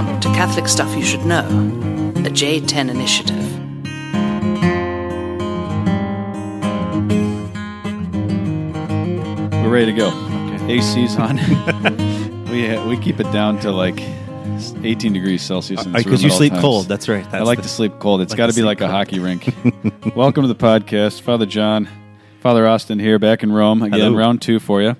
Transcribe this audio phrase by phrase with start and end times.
[0.00, 3.36] Welcome to Catholic Stuff You Should Know, a J10 initiative.
[9.52, 10.08] We're ready to go.
[10.68, 11.36] AC's on.
[12.50, 14.00] we uh, we keep it down to like
[14.82, 15.84] 18 degrees Celsius.
[15.84, 16.62] in Because you sleep times.
[16.62, 16.86] cold.
[16.88, 17.24] That's right.
[17.24, 18.22] That's I like the- to sleep cold.
[18.22, 19.54] It's like got to to be sleep like a hockey rink.
[20.16, 21.88] Welcome to the podcast, Father John,
[22.40, 24.16] Father Austin here, back in Rome again, Hello.
[24.16, 24.96] round two for you.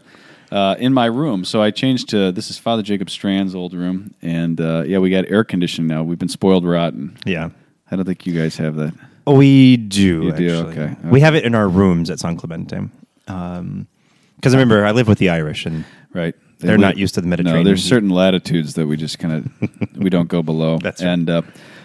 [0.50, 4.14] Uh, in my room, so I changed to this is Father Jacob Strand's old room,
[4.20, 6.02] and uh, yeah, we got air conditioning now.
[6.02, 7.16] We've been spoiled rotten.
[7.24, 7.50] Yeah.
[7.90, 8.94] I don't think you guys have that.
[9.26, 10.22] Oh, we do.
[10.24, 10.84] You do, actually.
[10.84, 10.96] okay.
[11.08, 12.80] We have it in our rooms at San Clemente.
[13.26, 16.34] Because I remember, I live with the Irish, and Right.
[16.58, 19.18] They They're live- not used to the Mediterranean No, there's certain latitudes that we just
[19.18, 20.78] kind of we don't go below.
[20.82, 21.10] That's right.
[21.10, 21.42] And uh,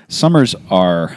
[0.08, 1.16] summers are,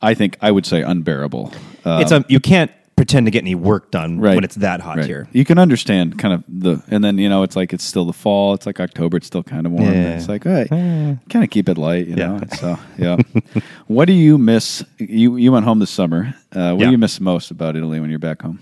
[0.00, 1.52] I think, I would say unbearable.
[1.84, 4.80] Uh, it's um, you can't pretend to get any work done right when it's that
[4.80, 5.06] hot right.
[5.06, 5.28] here.
[5.32, 8.12] You can understand kind of the, and then you know it's like it's still the
[8.12, 8.54] fall.
[8.54, 9.16] It's like October.
[9.16, 9.92] It's still kind of warm.
[9.92, 10.16] Yeah.
[10.16, 12.08] It's like all right, kind of keep it light.
[12.08, 12.26] You Yeah.
[12.26, 12.40] know.
[12.56, 13.16] So yeah.
[13.86, 14.84] what do you miss?
[14.98, 16.34] You you went home this summer.
[16.52, 16.86] Uh, what Yeah.
[16.86, 18.58] do you miss most about Italy when you're back home?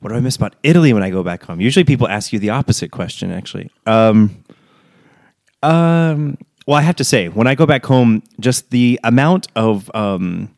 [0.00, 1.60] What do I miss about Italy when I go back home?
[1.60, 3.30] Usually, people ask you the opposite question.
[3.30, 4.42] Actually, um,
[5.62, 9.88] um, well, I have to say, when I go back home, just the amount of
[9.94, 10.50] um,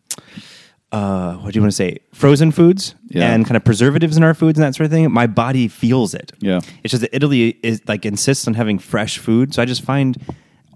[0.95, 3.33] uh, what do you want to say, frozen foods Yeah.
[3.33, 6.15] and kind of preservatives in our foods and that sort of thing, my body feels
[6.15, 6.33] it.
[6.41, 6.61] Yeah.
[6.83, 10.17] it's just that Italy is like insists on having fresh food, so I just find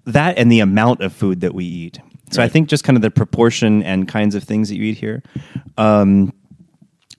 [0.06, 2.00] that and the amount of food that we eat.
[2.30, 4.98] So I think just kind of the proportion and kinds of things that you eat
[4.98, 5.22] here.
[5.76, 6.32] Um,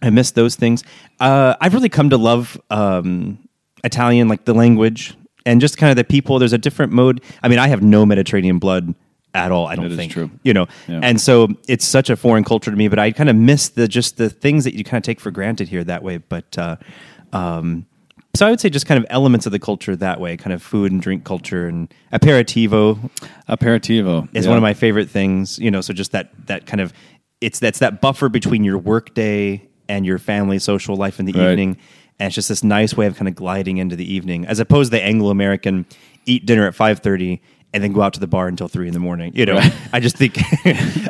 [0.02, 0.84] I miss those things.
[1.20, 3.40] Uh, I've really come to love um,
[3.84, 6.38] Italian, like the language and just kind of the people.
[6.40, 7.22] There's a different mode.
[7.44, 8.94] I mean, I have no Mediterranean blood
[9.34, 9.68] at all.
[9.68, 10.32] I don't That think true.
[10.44, 11.02] you know, Yeah.
[11.04, 12.88] and so it's such a foreign culture to me.
[12.88, 15.32] But I kind of miss the just the things that you kind of take for
[15.32, 16.18] granted here that way.
[16.18, 16.78] But uh,
[17.34, 17.86] um,
[18.36, 20.62] so I would say just kind of elements of the culture that way, kind of
[20.62, 23.10] food and drink culture and aperitivo
[23.48, 24.50] Aperitivo is yeah.
[24.50, 25.58] one of my favorite things.
[25.60, 26.94] You know, so just that that kind of
[27.42, 31.34] it's that's that buffer between your work day and your family social life in the
[31.34, 31.52] Right.
[31.52, 31.78] evening,
[32.20, 34.92] and it's just this nice way of kind of gliding into the evening, as opposed
[34.92, 35.86] to the Anglo American
[36.26, 37.42] eat dinner at five thirty
[37.74, 39.32] and then go out to the bar until three in the morning.
[39.36, 39.74] You know, Right.
[39.94, 40.38] I just think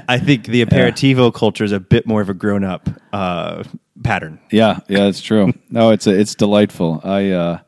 [0.09, 3.63] I think the aperitivo culture is a bit more of a grown up uh,
[4.03, 4.39] pattern.
[4.51, 5.53] Yeah, yeah, it's true.
[5.69, 7.01] no, it's it's delightful.
[7.03, 7.59] I uh,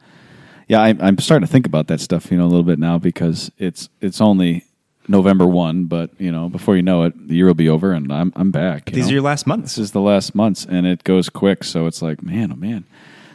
[0.67, 2.97] yeah, I, I'm starting to think about that stuff, you know, a little bit now
[2.97, 4.65] because it's it's only
[5.07, 8.11] November one, but you know, before you know it, the year will be over, and
[8.11, 8.89] I'm I'm back.
[8.89, 9.09] you These know?
[9.09, 9.75] are your last months.
[9.75, 11.63] This is the last months, and it goes quick.
[11.63, 12.85] So it's like, man, oh man,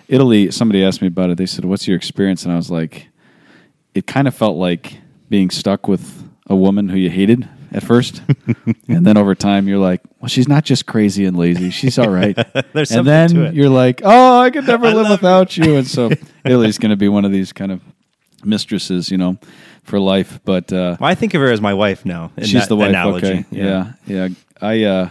[0.09, 0.51] Italy.
[0.51, 1.39] Somebody asked me about it.
[1.39, 3.09] They said, "What's your experience?" And I was like,
[3.95, 8.23] it kind of felt like being stuck with a woman who you hated at first,
[8.89, 11.71] and then over time you're like, well, she's not just crazy and lazy.
[11.71, 12.35] She's all right.
[12.73, 13.55] There's and something then to it.
[13.55, 15.77] you're like, oh, I could never I live without you.
[15.77, 16.11] And so
[16.45, 17.83] Italy's going to be one of these kind of
[18.45, 19.39] mistresses, you know,
[19.83, 20.41] for life.
[20.45, 22.33] But uh, Well, I think of her as my wife now.
[22.41, 22.91] She's that the wife.
[22.91, 23.27] Analogy.
[23.27, 23.45] Okay.
[23.51, 23.93] Yeah.
[24.07, 24.29] yeah.
[24.61, 25.11] I uh,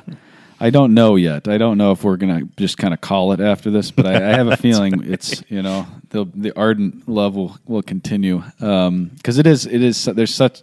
[0.59, 1.47] I don't know yet.
[1.47, 4.16] I don't know if we're gonna just kind of call it after this, but I,
[4.16, 9.38] I have a feeling it's you know the the ardent love will will continue because
[9.38, 10.61] it is it is there's such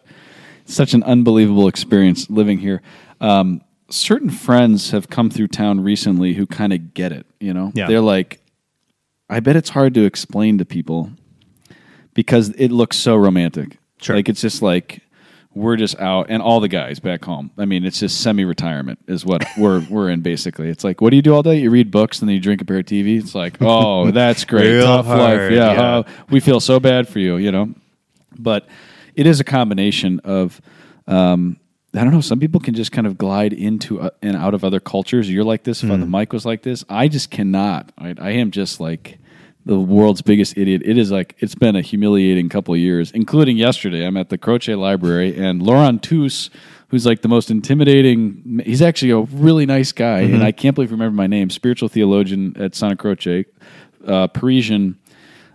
[0.65, 2.81] such an unbelievable experience living here.
[3.21, 3.61] Um,
[3.91, 7.27] certain friends have come through town recently who kind of get it.
[7.41, 7.89] You know, Yeah.
[7.89, 8.41] they're like,
[9.29, 11.11] I bet it's hard to explain to people
[12.15, 13.77] because it looks so romantic.
[14.01, 14.17] Sure.
[14.17, 15.02] Like it's just like
[15.55, 17.51] we're just out and all the guys back home.
[17.59, 20.69] I mean, it's just semi-retirement is what we're we're in basically.
[20.69, 21.59] It's like, what do you do all day?
[21.59, 23.21] You read books and then you drink aperitivo.
[23.21, 25.39] It's like, oh, that's great, Real tough life.
[25.39, 25.97] hard, Yeah, yeah.
[25.97, 27.75] oh, we feel so bad for you, you know.
[28.39, 28.67] But
[29.15, 30.61] it is a combination of.
[31.07, 31.59] Um,
[31.95, 32.23] I don't know.
[32.23, 35.31] Some people can just kind of glide into uh, and out of other cultures.
[35.31, 35.83] You're like this.
[35.83, 36.87] The mic was like this.
[36.89, 37.93] I just cannot.
[37.99, 39.19] I, I am just like
[39.65, 40.83] the world's biggest idiot.
[40.85, 44.05] It is like it's been a humiliating couple of years, including yesterday.
[44.05, 46.51] I'm at the Croce Library, and Laurent Touze,
[46.89, 48.61] who's like the most intimidating.
[48.65, 51.51] He's actually a really nice guy, and I can't believe I remember my name.
[51.51, 53.45] Spiritual theologian at Santa Croce,
[54.07, 54.99] uh, Parisian,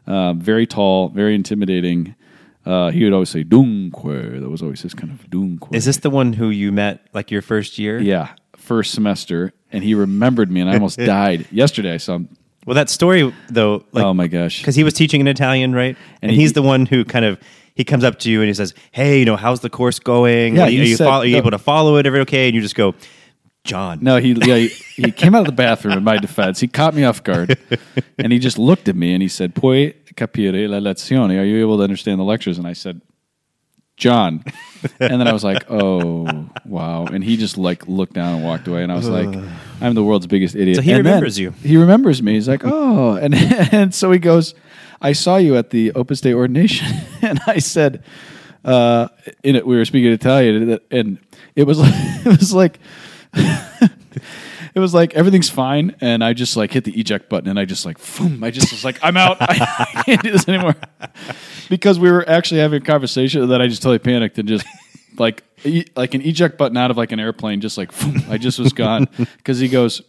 [0.06, 2.16] uh, very tall, very intimidating.
[2.66, 5.98] Uh, he would always say "Dunque." That was always his kind of "Dunque." Is this
[5.98, 8.00] the one who you met like your first year?
[8.00, 11.94] Yeah, first semester, and he remembered me, and I almost died yesterday.
[11.94, 12.37] I saw him.
[12.68, 14.60] Well, that story though, like, oh my gosh!
[14.60, 15.96] because he was teaching in Italian, right?
[16.22, 17.40] And, he- he's the one who kind of
[17.76, 20.58] he comes up to you and he says, "Hey, you know, how's the course going?
[20.58, 21.38] Yeah, are you, you are you, said- follow, are you no.
[21.38, 22.06] able to follow it?
[22.06, 22.94] Every okay?" And you just go,
[23.64, 24.68] "John, No, he yeah, he,
[25.02, 25.98] he came out of the bathroom.
[25.98, 27.58] In my defense, he caught me off guard,
[28.18, 31.40] and he just looked at me and he said, "Puoi capire la lezione?
[31.40, 33.00] Are you able to understand the lectures?" And I said,
[33.96, 34.44] "John,"
[35.00, 38.68] and then I was like, "Oh, wow!" And he just like looked down and walked
[38.68, 39.34] away, and I was like,
[39.82, 41.52] "I'm the world's biggest idiot." So he And remembers you.
[41.64, 42.34] He remembers me.
[42.34, 44.54] He's like, "Oh," and and so he goes,
[45.02, 46.88] "I saw you at the Opus Dei ordination,"
[47.22, 48.04] and I said.
[48.66, 49.08] uh,
[49.44, 51.20] in it, we were speaking Italian, and
[51.56, 51.94] it was like,
[52.26, 52.80] it was like.
[54.76, 57.66] It was like everything's fine, and I just like hit the eject button, and I
[57.66, 59.38] just like, boom, I just was like, I'm out.
[59.40, 60.76] I can't do this anymore
[61.68, 64.68] because we were actually having a conversation that I just totally panicked and just
[65.20, 67.92] like e- like an eject button out of like an airplane, just like
[68.30, 70.02] I just was gone because he goes,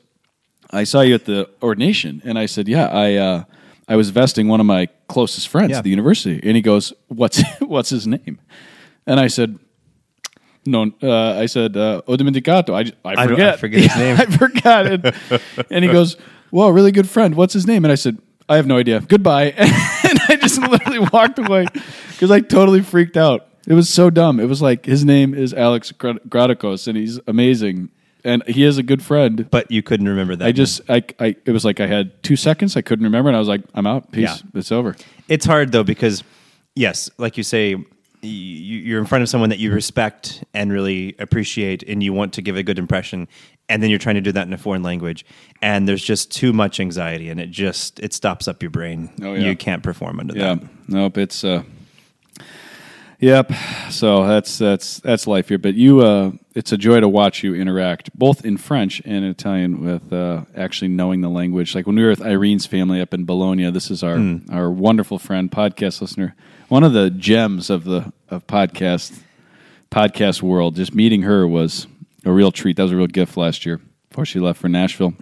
[0.70, 3.44] I saw you at the ordination, and I said, yeah, I uh,
[3.88, 5.78] I was vesting one of my closest friends Yeah.
[5.78, 8.38] at the university, and he goes, what's what's his name?
[9.06, 9.58] And I said.
[10.66, 13.60] No, uh, I said, uh, "Ho dimenticato." I, I I don't- I forget.
[13.60, 14.16] forget his name.
[14.18, 14.86] I forgot.
[14.86, 15.40] it.
[15.70, 16.18] and he goes,
[16.50, 17.34] "Well, really good friend.
[17.36, 18.18] What's his name?" And I said,
[18.50, 19.00] "I have no idea.
[19.00, 21.66] Goodbye." And I just literally walked away
[22.10, 23.47] because I totally freaked out.
[23.68, 24.40] It was so dumb.
[24.40, 27.90] It was like his name is Alex Gra- Gradikos, and he's amazing,
[28.24, 29.48] and he is a good friend.
[29.50, 30.46] But you couldn't remember that.
[30.46, 32.76] I just, I, I, it was like I had two seconds.
[32.76, 34.10] I couldn't remember, and I was like, "I'm out.
[34.10, 34.42] Peace.
[34.42, 34.58] Yeah.
[34.58, 34.96] It's over."
[35.28, 36.24] It's hard though because,
[36.74, 37.76] yes, like you say,
[38.22, 42.42] you're in front of someone that you respect and really appreciate, and you want to
[42.42, 43.28] give a good impression,
[43.68, 45.26] and then you're trying to do that in a foreign language,
[45.62, 49.10] and there's just too much anxiety, and it just it stops up your brain.
[49.22, 49.46] Oh, yeah.
[49.50, 50.54] You can't perform under Yeah.
[50.54, 50.68] that.
[50.88, 51.18] Nope.
[51.18, 51.62] It's uh.
[53.20, 53.52] Yep.
[53.90, 55.58] So that's that's that's life here.
[55.58, 59.24] But you, uh, it's a joy to watch you interact both in French and in
[59.24, 61.74] Italian with uh, actually knowing the language.
[61.74, 65.18] Like when we were with Irene's family up in Bologna, this is our our wonderful
[65.18, 66.36] friend, podcast listener,
[66.68, 69.20] one of the gems of the of podcast
[69.90, 70.76] podcast world.
[70.76, 71.88] Just meeting her was
[72.24, 72.76] a real treat.
[72.76, 73.80] That was a real gift last year
[74.10, 75.14] before she left for Nashville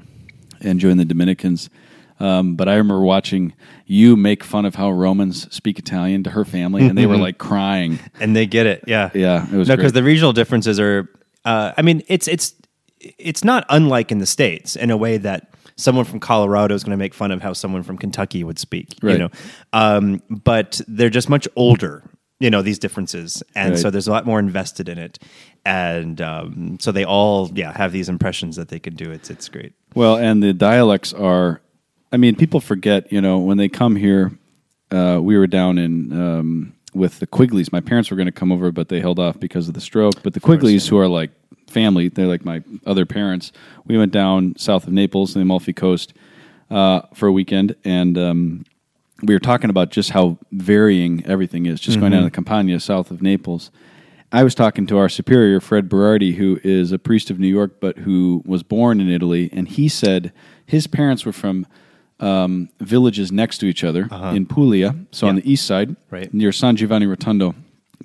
[0.61, 1.71] and joined the Dominicans.
[2.19, 3.53] Um, but I remember watching
[3.87, 7.39] you make fun of how Romans speak Italian to her family, and they were like
[7.39, 7.99] crying.
[8.21, 8.85] and they get it.
[8.87, 11.09] Yeah, Yeah, it was no because the regional differences are.
[11.45, 12.55] Uh, I mean, it's it's
[13.01, 16.93] it's not unlike in the states in a way that someone from Colorado is going
[16.93, 18.97] to make fun of how someone from Kentucky would speak.
[19.03, 19.31] You know,
[19.73, 22.03] um, but they're just much older.
[22.41, 23.79] You know these differences, and Right.
[23.79, 25.19] so there's a lot more invested in it,
[25.65, 29.11] and um, so they all yeah have these impressions that they can do.
[29.11, 29.73] It's it's great.
[29.95, 31.63] Well, and the dialects are,
[32.13, 34.33] I mean, people forget, you know, when they come here,
[34.91, 37.73] uh, we were down in, um, with the Quigleys.
[37.73, 40.23] My parents were going to come over, but they held off because of the stroke.
[40.23, 41.31] But the Quigleys, who are like
[41.67, 43.53] family, they're like my other parents,
[43.85, 46.15] we went down south of Naples, the Amalfi Coast,
[46.71, 47.75] uh, for a weekend.
[47.85, 48.65] And, um,
[49.23, 52.79] we were talking about just how varying everything is, just going down to the Campania
[52.79, 53.71] south of Naples.
[54.31, 57.81] I was talking to our superior, Fred Berardi, who is a priest of New York,
[57.81, 60.33] but who was born in Italy, and he said
[60.67, 61.67] his parents were from
[62.21, 66.33] um, villages next to each other in Puglia, so on the east side, Right.
[66.33, 67.55] near San Giovanni Rotondo,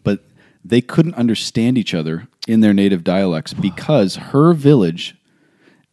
[0.03, 0.19] but
[0.65, 5.15] they couldn't understand each other in their native dialects because her village,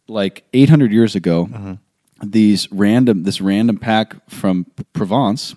[0.07, 1.77] like 800 years ago,
[2.21, 5.55] these random this random pack from Provence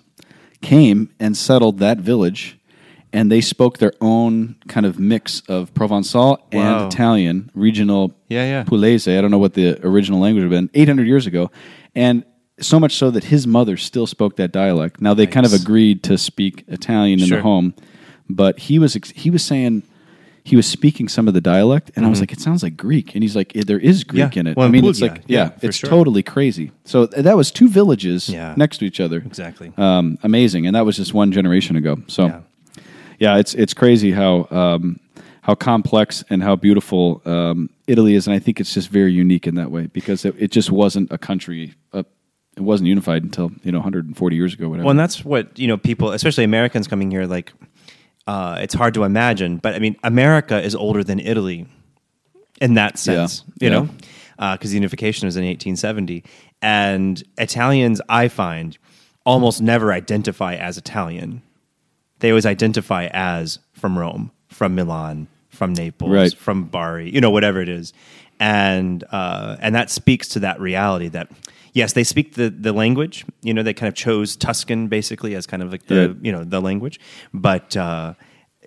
[0.61, 2.57] came and settled that village
[3.11, 6.45] and they spoke their own kind of mix of Provençal Wow.
[6.51, 8.63] and Italian regional Yeah, yeah.
[8.63, 9.15] Pugliese.
[9.17, 11.51] I don't know what the original language would have been 800 years ago
[11.93, 12.23] and
[12.59, 15.01] so much so that his mother still spoke that dialect.
[15.01, 17.37] Now they kind of agreed to speak Italian in Sure.
[17.37, 17.73] the home,
[18.29, 19.83] but he was he was saying
[20.45, 23.15] he was speaking some of the dialect, and I was like, "It sounds like Greek,"
[23.15, 24.33] and he's like, "Eh, "There is Greek Mm-hmm.
[24.37, 24.39] Yeah.
[24.41, 25.89] in it." Well, I mean, it's like, yeah, yeah, it's sure.
[25.89, 26.71] totally crazy.
[26.83, 28.53] So that was two villages Yeah.
[28.57, 29.71] next to each other, Exactly.
[29.77, 32.01] um, amazing, and that was just one generation ago.
[32.07, 32.39] So, Yeah.
[33.19, 34.99] yeah, it's it's crazy how um,
[35.41, 39.47] how complex and how beautiful um, Italy is, and I think it's just very unique
[39.47, 41.73] in that way because it, it just wasn't a country.
[41.93, 42.03] Uh,
[42.55, 44.85] it wasn't unified until you know 140 years ago, whatever.
[44.85, 45.77] Well, and that's what you know.
[45.77, 47.51] People, especially Americans coming here, like
[48.27, 49.57] uh, it's hard to imagine.
[49.57, 51.65] But I mean, America is older than Italy
[52.61, 53.43] in that sense.
[53.59, 53.69] Yeah.
[53.69, 53.79] You Yeah.
[54.47, 56.23] know, because the unification was in 1870,
[56.61, 58.77] and Italians, I find,
[59.25, 61.41] almost never identify as Italian.
[62.19, 66.33] They always identify as from Rome, from Milan, from Naples, Right.
[66.33, 67.93] from Bari, you know, whatever it is,
[68.39, 71.29] and uh, and that speaks to that reality that
[71.73, 73.25] yes, they speak the the language.
[73.41, 76.17] You know, they kind of chose Tuscan basically as kind of like the Right.
[76.21, 76.99] you know the language,
[77.33, 77.75] but.
[77.77, 78.13] Uh,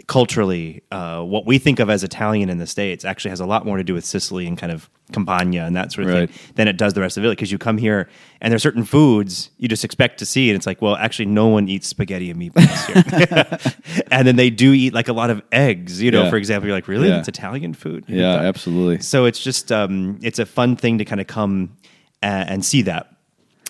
[0.08, 3.64] culturally, uh, what we think of as Italian in the States actually has a lot
[3.64, 6.28] more to do with Sicily and kind of Campania and that sort of Right.
[6.30, 7.34] thing than it does the rest of Italy.
[7.34, 8.06] Because you come here
[8.42, 11.46] and there's certain foods you just expect to see, and it's like, well, actually, no
[11.46, 12.86] one eats spaghetti and meatballs
[13.64, 14.04] here.
[14.10, 16.02] and then they do eat like a lot of eggs.
[16.02, 16.30] You know, Yeah.
[16.30, 17.08] for example, you're like, really?
[17.08, 17.16] Yeah.
[17.16, 18.04] That's Italian food?
[18.06, 19.00] yeah, absolutely.
[19.00, 21.70] So it's just um, it's a fun thing to kind of come
[22.26, 23.12] a- and see that.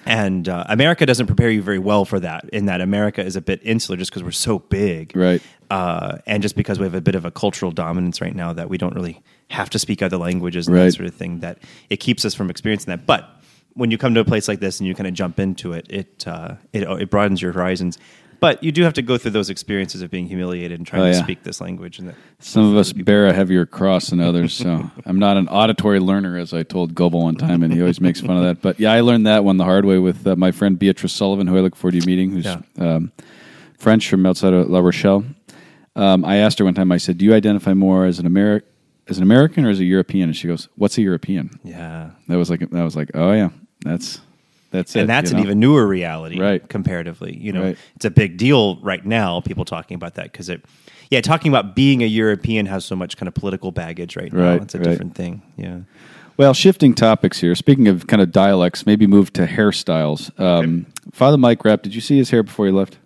[0.04, 2.48] And uh, America doesn't prepare you very well for that.
[2.50, 5.42] In that America is a bit insular, just because we're so big, Right.
[5.68, 8.68] Uh, and just because we have a bit of a cultural dominance right now that
[8.68, 9.20] we don't really
[9.50, 10.84] have to speak other languages and Right.
[10.84, 11.40] that sort of thing.
[11.40, 11.58] That
[11.90, 13.04] it keeps us from experiencing that.
[13.04, 13.28] But
[13.75, 15.86] when you come to a place like this and you kind of jump into it,
[15.90, 17.98] it uh, it, it broadens your horizons.
[18.40, 21.06] But you do have to go through those experiences of being humiliated and trying Oh,
[21.12, 21.98] to speak this language.
[21.98, 24.52] And that Some of us bear a heavier cross than others.
[24.54, 28.00] So I'm not an auditory learner, as I told Goebel one time, and he always
[28.00, 28.60] makes fun of that.
[28.62, 31.46] But yeah, I learned that one the hard way with uh, my friend Beatrice Sullivan,
[31.46, 32.60] who I look forward to meeting, who's Yeah.
[32.78, 33.12] um,
[33.78, 35.24] French from outside of La Rochelle.
[35.94, 36.92] Um, I asked her one time.
[36.92, 38.62] I said, "Do you identify more as an Ameri-
[39.08, 42.10] as an American or as a European?" And she goes, "What's a European?" yeah.
[42.28, 43.48] That was like that was like, "Oh yeah,
[43.82, 44.20] that's
[44.76, 45.42] that's it." and that's an know?
[45.45, 46.66] even newer reality, Right.
[46.68, 47.78] Comparatively, you know, Right.
[47.97, 49.40] it's a big deal right now.
[49.40, 50.64] People talking about that because it,
[51.11, 54.52] yeah, talking about being a European has so much kind of political baggage right now.
[54.54, 54.85] It's a right.
[54.85, 55.42] different thing.
[55.56, 55.78] Yeah.
[56.37, 57.54] Well, shifting topics here.
[57.54, 60.38] Speaking of kind of dialects, maybe move to hairstyles.
[60.38, 62.99] Um, Father Mike Rapp, did you see his hair before he left?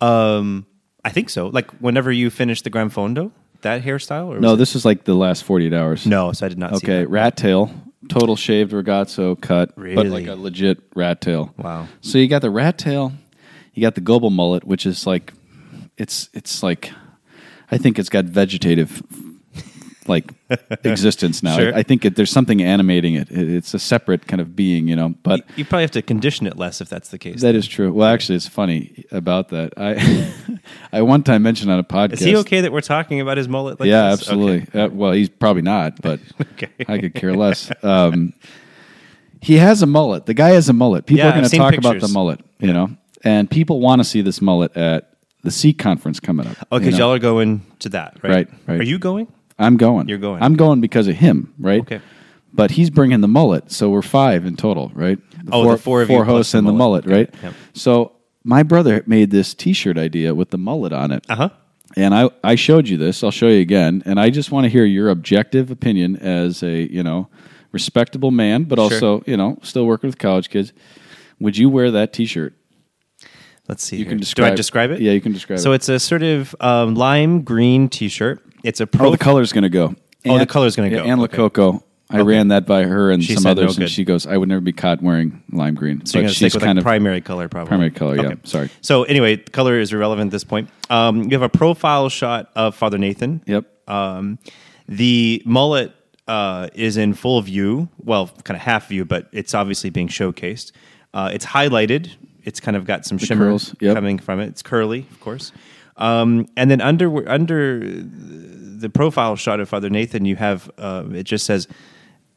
[0.00, 0.64] Um,
[1.04, 1.48] I think so.
[1.48, 3.32] Like whenever you finish the Gran Fondo,
[3.62, 6.06] that hairstyle, or No, this is like the last 48 hours.
[6.06, 6.32] no.
[6.32, 6.76] So I did not.
[6.78, 7.70] see Okay, rat tail,
[8.08, 10.08] total shaved ragazzo cut, but Really?
[10.10, 11.52] like a legit rat tail.
[11.56, 11.88] Wow.
[12.00, 13.12] So you got the rat tail,
[13.74, 15.32] you got the Goebel mullet, which is like,
[15.96, 16.92] it's it's like,
[17.70, 19.02] I think it's got vegetative,
[20.08, 20.32] like
[20.84, 21.56] existence now.
[21.56, 21.74] Sure.
[21.74, 23.30] I, I think it, there's something animating it.
[23.30, 23.48] it.
[23.48, 25.10] It's a separate kind of being, you know.
[25.22, 27.40] But You probably have to condition it less if that's the case.
[27.42, 27.92] that is true.
[27.92, 29.74] Well, actually, it's funny about that.
[29.76, 30.32] I
[30.92, 32.14] I one time mentioned on a podcast.
[32.14, 33.78] Is he okay that we're talking about his mullet?
[33.80, 34.20] Like yeah, this?
[34.20, 34.62] absolutely.
[34.68, 34.80] Okay.
[34.82, 36.20] Uh, well, he's probably not, but
[36.52, 36.68] Okay.
[36.88, 37.70] I could care less.
[37.84, 38.32] Um,
[39.40, 40.26] he has a mullet.
[40.26, 41.06] The guy has a mullet.
[41.06, 42.90] People Yeah, are going to talk about the mullet, you know,
[43.22, 45.12] and people want to see this mullet at
[45.44, 46.56] the Seek conference coming up.
[46.72, 46.96] Okay, you know?
[46.98, 48.32] y'all are going to that, right?
[48.32, 48.80] Right, right.
[48.80, 49.32] Are you going?
[49.58, 50.08] I'm going.
[50.08, 50.42] You're going.
[50.42, 51.80] I'm going because of him, right?
[51.80, 52.00] Okay.
[52.52, 55.18] But he's bringing the mullet, so we're five in total, right?
[55.44, 57.06] The Oh, the four of you hosts and the mullet.
[57.06, 57.42] mullet, right?
[57.42, 57.54] Yep.
[57.74, 58.12] So
[58.42, 61.26] my brother made this T-shirt idea with the mullet on it.
[61.28, 61.48] Uh huh.
[61.96, 63.22] And I, I showed you this.
[63.24, 64.02] I'll show you again.
[64.06, 67.28] And I just want to hear your objective opinion as a, you know,
[67.72, 70.72] respectable man, but also, you know, still working with college kids.
[71.40, 72.54] Would you wear that t shirt?
[73.68, 73.96] Let's see.
[73.96, 74.10] You here.
[74.12, 75.00] can Do describe I describe it?
[75.00, 75.82] Yeah, you can describe So it.
[75.82, 78.42] So it's a sort of um, lime green T-shirt.
[78.62, 79.08] It's a pro.
[79.08, 79.94] Oh, the color's going to go.
[80.26, 81.04] Oh, the color's gonna yeah, go.
[81.04, 81.36] Ann Okay.
[81.38, 81.82] Lococo.
[82.10, 82.22] I Okay.
[82.22, 83.90] ran that by her and She some said no others, and good.
[83.90, 86.62] she goes, "I would never be caught wearing lime green." so you're gonna stick with
[86.62, 87.68] kind like of primary color, probably.
[87.68, 88.16] primary color.
[88.16, 88.36] Yeah, Okay.
[88.44, 88.70] sorry.
[88.80, 90.70] So anyway, color is irrelevant at this point.
[90.88, 93.42] Um, you have a profile shot of Father Nathan.
[93.46, 93.66] Yep.
[93.88, 94.38] Um,
[94.88, 95.92] the mullet
[96.26, 100.72] uh, is in full view, well, kind of half view, but it's obviously being showcased.
[101.12, 102.10] Uh, it's highlighted.
[102.44, 103.94] It's kind of got some shimmer curls, yep.
[103.94, 104.46] coming from it.
[104.48, 105.52] It's curly, of course.
[105.98, 111.24] Um, and then under under the profile shot of Father Nathan, you have uh, it
[111.24, 111.68] just says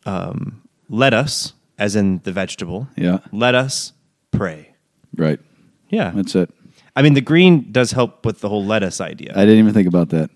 [0.06, 2.88] um, "Let us," as in the vegetable.
[2.98, 3.20] Yeah.
[3.32, 3.94] Let us
[4.32, 4.74] pray.
[5.16, 5.40] Right.
[5.90, 6.12] Yeah.
[6.16, 6.50] That's it.
[6.96, 9.32] I mean, the green does help with the whole lettuce idea.
[9.36, 10.30] I didn't even think about that.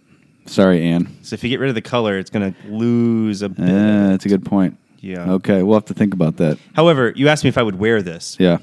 [0.47, 1.17] Sorry, Anne.
[1.23, 3.67] so if you get rid of the color, it's going to lose a bit.
[3.67, 4.77] Yeah, that's a good point.
[4.99, 5.31] Yeah.
[5.33, 6.59] Okay, we'll have to think about that.
[6.75, 8.37] However, you asked me if I would wear this.
[8.39, 8.59] Yeah.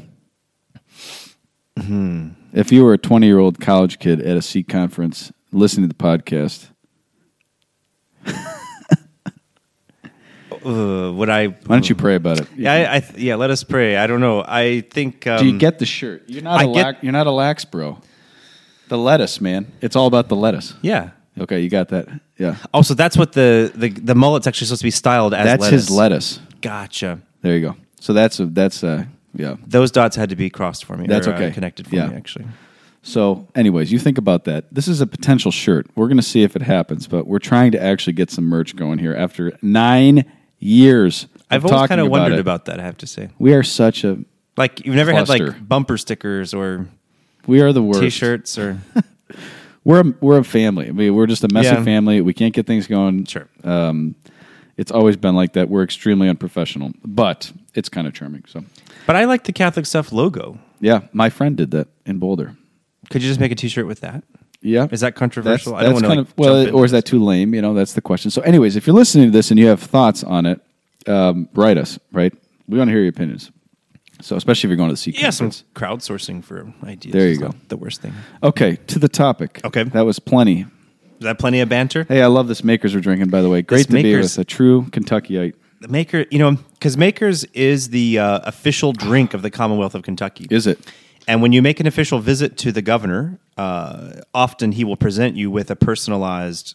[1.81, 2.31] Hmm.
[2.53, 5.95] If you were a 20 year old college kid at a Seek conference listening to
[5.97, 6.69] the podcast,
[10.65, 11.49] Uh, would I?
[11.49, 12.47] why don't you pray about it?
[12.57, 13.35] Yeah, I, I yeah.
[13.35, 13.97] Let us pray.
[13.97, 14.45] I don't know.
[14.47, 15.27] I think.
[15.27, 16.23] Um, Do you get the shirt?
[16.29, 17.99] You're not I a get- lax, you're not a lax bro.
[18.87, 19.73] The lettuce, man.
[19.81, 20.75] It's all about the lettuce.
[20.81, 21.11] Yeah.
[21.41, 22.07] Okay, you got that.
[22.39, 22.59] Yeah.
[22.73, 25.45] Also, that's what the the, the mullet's actually supposed to be styled as.
[25.47, 25.81] That's lettuce.
[25.89, 26.41] his lettuce.
[26.61, 27.19] Gotcha.
[27.41, 27.77] There you go.
[27.99, 29.57] So that's a that's a yeah.
[29.67, 31.07] Those dots had to be crossed for me.
[31.07, 31.51] That's or, uh, okay.
[31.51, 32.09] connected for Yeah.
[32.09, 32.47] me, actually.
[33.05, 34.67] So, anyways, you think about that.
[34.73, 35.87] This is a potential shirt.
[35.97, 38.77] We're going to see if it happens, but we're trying to actually get some merch
[38.77, 40.25] going here after nine
[40.61, 41.27] years.
[41.51, 42.41] I've always kind of wondered it.
[42.41, 42.79] about that.
[42.79, 44.19] I have to say, We are such a.
[44.57, 46.87] like you've never had like bumper stickers or
[47.47, 48.01] We are the worst.
[48.01, 48.79] T-shirts or
[49.85, 50.89] We're a, we're a family.
[50.89, 51.83] I mean, we're just a messy Yeah.
[51.83, 52.21] family.
[52.21, 53.25] We can't get things going.
[53.25, 53.49] Sure.
[53.65, 54.15] Um,
[54.77, 55.69] it's always been like that.
[55.69, 58.45] We're extremely unprofessional, but it's kind of charming.
[58.47, 58.65] So,
[59.07, 60.59] But I like the Catholic Stuff logo.
[60.81, 62.57] yeah, my friend did that in Boulder.
[63.11, 64.25] Could you just make a T-shirt with that?
[64.63, 64.87] Yeah.
[64.91, 65.73] Is that controversial?
[65.73, 67.53] that's I don't want to kind like, of well, or is that too lame?
[67.55, 68.31] You know, that's the question.
[68.31, 70.61] So, anyways, if you're listening to this and you have thoughts on it,
[71.07, 71.99] um, write us.
[72.13, 72.33] Right,
[72.69, 73.51] we want to hear your opinions.
[74.21, 77.13] So, especially if you're going to the Seek yeah some crowdsourcing for ideas?
[77.13, 77.53] There you go.
[77.69, 78.15] The worst thing.
[78.43, 79.61] Okay, to the topic.
[79.65, 79.83] Okay.
[79.83, 80.61] that was plenty.
[80.61, 82.05] Is that plenty of banter?
[82.05, 83.31] Hey, I love this Makers we're drinking.
[83.31, 85.57] By the way, great to be Makers- with a true Kentuckyite.
[85.83, 90.03] The Maker, you know, because Makers is the uh, official drink of the Commonwealth of
[90.03, 90.47] Kentucky.
[90.51, 90.79] Is it?
[91.29, 95.37] And when you make an official visit to the governor, uh, often he will present
[95.37, 96.75] you with a personalized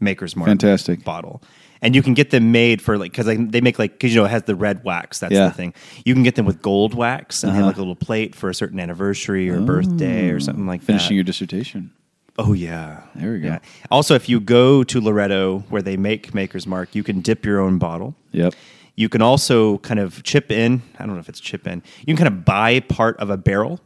[0.00, 1.04] Maker's Mark Fantastic.
[1.04, 1.42] bottle.
[1.80, 4.26] And you can get them made for like because they make like because you know
[4.26, 5.20] it has the red wax.
[5.20, 5.48] That's Yeah.
[5.48, 5.74] the thing.
[6.04, 7.66] You can get them with gold wax and have Uh-huh.
[7.68, 11.14] like a little plate for a certain anniversary or birthday or something like Finishing that.
[11.14, 11.92] your dissertation.
[12.40, 13.48] Oh yeah, There we go.
[13.48, 13.58] Yeah.
[13.90, 17.60] Also, if you go to Loretto where they make Maker's Mark, you can dip your
[17.60, 18.14] own bottle.
[18.32, 18.54] Yep.
[18.94, 20.82] You can also kind of chip in.
[20.98, 21.82] I don't know if it's chip in.
[22.00, 23.80] You can kind of buy part of a barrel,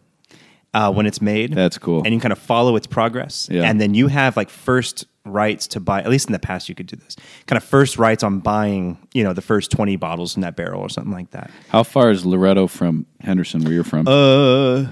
[0.74, 1.54] uh, when it's made.
[1.54, 2.02] That's cool.
[2.04, 3.48] And you kind of follow its progress.
[3.50, 3.62] Yeah.
[3.64, 6.00] And then you have like first rights to buy.
[6.02, 7.16] At least in the past, you could do this.
[7.46, 10.80] Kind of first rights on buying, you know, the first twenty bottles in that barrel
[10.80, 11.50] or something like that.
[11.68, 14.06] How far is Loretto from Henderson, where you're from?
[14.08, 14.84] Uh,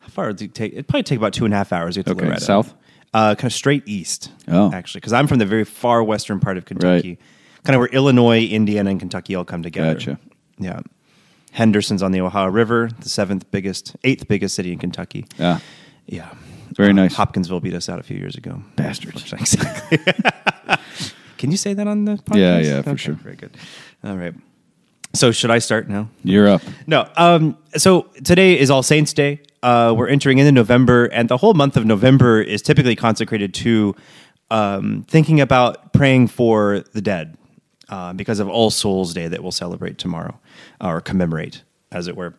[0.00, 0.72] how far does it take?
[0.72, 2.44] It'd probably take about two and a half hours to get to Okay, Loretto.
[2.44, 2.74] south?
[3.12, 4.30] Uh, kind of straight east.
[4.46, 4.72] Oh.
[4.72, 7.18] actually, because I'm from the very far western part of Kentucky,
[7.64, 9.94] kind of where Illinois, Indiana, and Kentucky all come together.
[9.94, 10.18] Gotcha.
[10.58, 10.80] Yeah.
[11.52, 15.26] Henderson's on the Ohio River, the seventh biggest, eighth biggest city in Kentucky.
[15.38, 15.58] yeah,
[16.06, 16.30] Yeah.
[16.76, 17.14] very Uh, nice.
[17.16, 18.62] Hopkinsville beat us out a few years ago.
[18.76, 19.32] Bastards.
[19.32, 19.98] Exactly.
[21.38, 22.36] Can you say that on the podcast?
[22.36, 23.14] Yeah, yeah, for sure.
[23.14, 23.56] Very good.
[24.04, 24.34] All right.
[25.12, 26.08] So should I start now?
[26.22, 26.62] You're up.
[26.86, 27.08] No.
[27.16, 29.40] Um, so today is All Saints Day.
[29.62, 33.94] Uh, we're entering into November, and the whole month of November is typically consecrated to
[34.50, 37.36] um, thinking about praying for the dead
[37.88, 40.38] uh, because of All Souls Day that we'll celebrate tomorrow
[40.80, 42.34] or commemorate, as it were.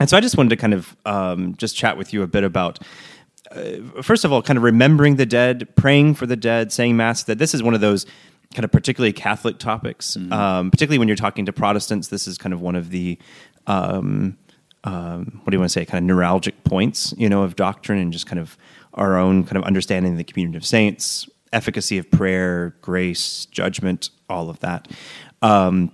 [0.00, 2.42] And so I just wanted to kind of um, just chat with you a bit
[2.42, 2.80] about
[3.52, 7.22] uh, first of all, kind of remembering the dead, praying for the dead, saying mass.
[7.24, 8.06] That this is one of those
[8.54, 12.08] kind of particularly Catholic topics, um, particularly when you're talking to Protestants.
[12.08, 13.18] This is kind of one of the
[13.66, 14.36] um,
[14.84, 17.98] um, what do you want to say, kind of neuralgic points, you know, of doctrine
[17.98, 18.56] and just kind of
[18.94, 24.10] our own kind of understanding of the community of saints, efficacy of prayer, grace, judgment,
[24.28, 24.88] all of that.
[25.42, 25.90] Um,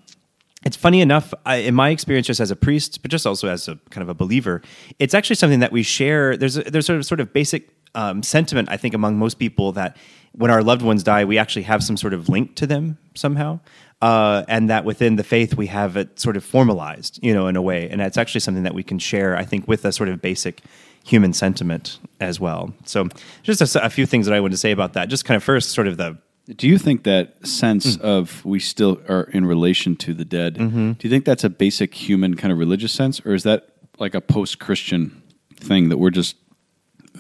[0.65, 3.67] it's funny enough, I, in my experience, just as a priest, but just also as
[3.69, 4.61] a kind of a believer,
[4.99, 6.37] it's actually something that we share.
[6.37, 9.73] There's a, there's sort of sort of basic um, sentiment, I think, among most people
[9.73, 9.97] that
[10.33, 13.61] when our loved ones die, we actually have some sort of link to them somehow,
[14.01, 17.57] uh, and that within the faith we have it sort of formalized, you know, in
[17.57, 20.09] a way, and it's actually something that we can share, I think, with a sort
[20.09, 20.63] of basic
[21.05, 22.73] human sentiment as well.
[22.85, 23.09] So,
[23.43, 25.09] just a few things that I wanted to say about that.
[25.09, 26.19] Just kind of first, sort of the
[26.57, 30.55] Do you think that sense of we still are in relation to the dead?
[30.55, 33.69] Do you think that's a basic human kind of religious sense, or is that
[33.99, 35.23] like a post-Christian
[35.57, 36.37] thing that we're just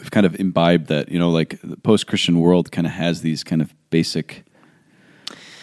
[0.00, 3.44] we've kind of imbibed that you know, like the post-Christian world kind of has these
[3.44, 4.44] kind of basic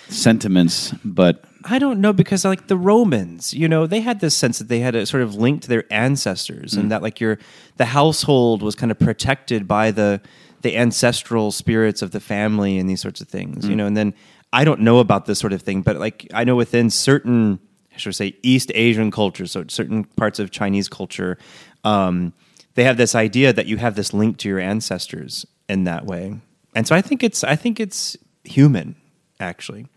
[0.09, 4.59] sentiments, but I don't know because like the Romans, you know, they had this sense
[4.59, 7.39] that they had a sort of link to their ancestors and that like your
[7.75, 10.21] the household was kind of protected by the
[10.61, 13.85] the ancestral spirits of the family and these sorts of things, you know.
[13.85, 14.13] And then
[14.53, 17.59] I don't know about this sort of thing, but like I know within certain
[17.93, 21.37] I should say East Asian cultures, so certain parts of Chinese culture,
[21.83, 22.31] um,
[22.77, 26.39] they have this idea that you have this link to your ancestors in that way.
[26.75, 28.95] And so I think it's I think it's human
[29.39, 29.87] actually.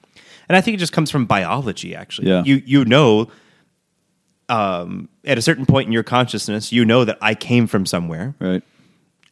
[0.49, 1.95] And I think it just comes from biology.
[1.95, 2.43] Actually, Yeah.
[2.45, 3.29] you you know,
[4.49, 8.35] um, at a certain point in your consciousness, you know that I came from somewhere,
[8.41, 8.63] right?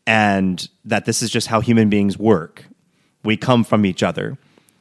[0.07, 2.67] and that this is just how human beings work.
[3.25, 4.37] We come from each other,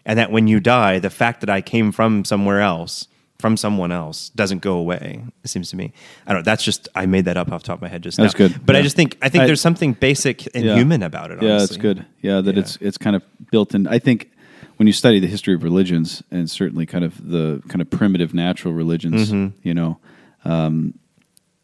[0.05, 3.07] and that when you die, the fact that I came from somewhere else,
[3.39, 5.23] from someone else, doesn't go away.
[5.43, 5.93] It seems to me.
[6.25, 6.39] I don't.
[6.39, 6.43] know.
[6.43, 8.47] That's just I made that up off the top of my head just That's now.
[8.47, 8.65] good.
[8.65, 10.75] But I just think I think I- there's something basic and Yeah.
[10.75, 11.41] human about it.
[11.41, 11.75] Yeah, honestly.
[11.75, 12.05] it's good.
[12.21, 12.61] Yeah, that Yeah.
[12.61, 13.87] it's it's kind of built in.
[13.87, 14.31] I think
[14.77, 18.33] when you study the history of religions and certainly kind of the kind of primitive
[18.33, 19.57] natural religions, Mm-hmm.
[19.67, 19.97] you know,
[20.45, 20.93] um,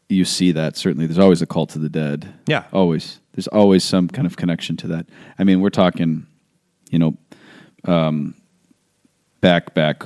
[0.08, 1.06] you see that certainly.
[1.06, 2.28] There's always a cult to the dead.
[2.46, 2.64] Yeah.
[2.72, 3.18] always.
[3.34, 5.06] There's always some kind of connection to that.
[5.40, 6.26] I mean, we're talking,
[6.90, 7.16] you know,
[7.84, 8.34] um,
[9.40, 10.04] back back.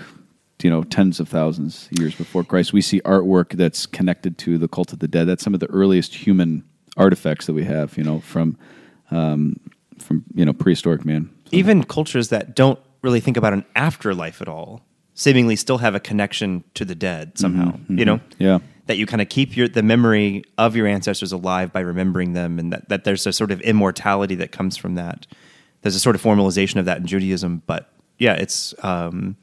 [0.62, 4.58] You know, tens of thousands of years before Christ, we see artwork that's connected to
[4.58, 5.26] the cult of the dead.
[5.28, 6.64] That's some of the earliest human
[6.96, 7.96] artifacts that we have.
[7.96, 8.58] You know, from
[9.10, 9.60] um,
[9.98, 11.30] from you know prehistoric man.
[11.52, 14.82] even cultures that don't really think about an afterlife at all
[15.14, 18.42] seemingly still have a connection to the dead somehow you know Mm-hmm.
[18.42, 18.58] Yeah.
[18.86, 22.58] that you kind of keep your the memory of your ancestors alive by remembering them
[22.58, 25.26] and that, that there's a sort of immortality that comes from that
[25.82, 29.36] there's a sort of formalization of that in judaism but yeah it's um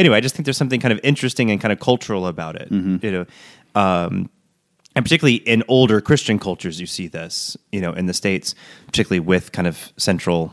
[0.00, 2.68] anyway i just think there's something kind of interesting and kind of cultural about it
[2.70, 3.04] Mm-hmm.
[3.04, 3.26] you know
[3.80, 4.30] um
[4.96, 9.20] and particularly in older Christian cultures, you see this, you know, in the states, particularly
[9.20, 10.52] with kind of central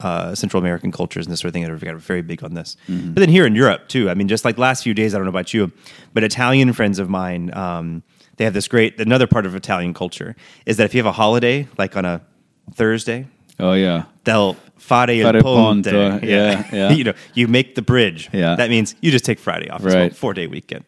[0.00, 2.76] uh, Central American cultures and this sort of thing that are very big on this.
[2.86, 3.14] Mm-hmm.
[3.14, 5.24] But then here in Europe too, I mean, just like last few days, I don't
[5.24, 5.72] know about you,
[6.12, 8.02] but Italian friends of mine, um,
[8.36, 9.00] they have this great.
[9.00, 12.20] Another part of Italian culture is that if you have a holiday, like on a
[12.74, 13.26] Thursday,
[13.58, 15.90] Oh yeah, they'll fare il Fare ponte.
[15.90, 16.90] ponte, yeah, yeah.
[16.96, 18.28] you know, you make the bridge.
[18.32, 18.56] Yeah.
[18.56, 19.84] That means you just take Friday off.
[19.84, 20.16] It's a Right.
[20.16, 20.84] four day weekend,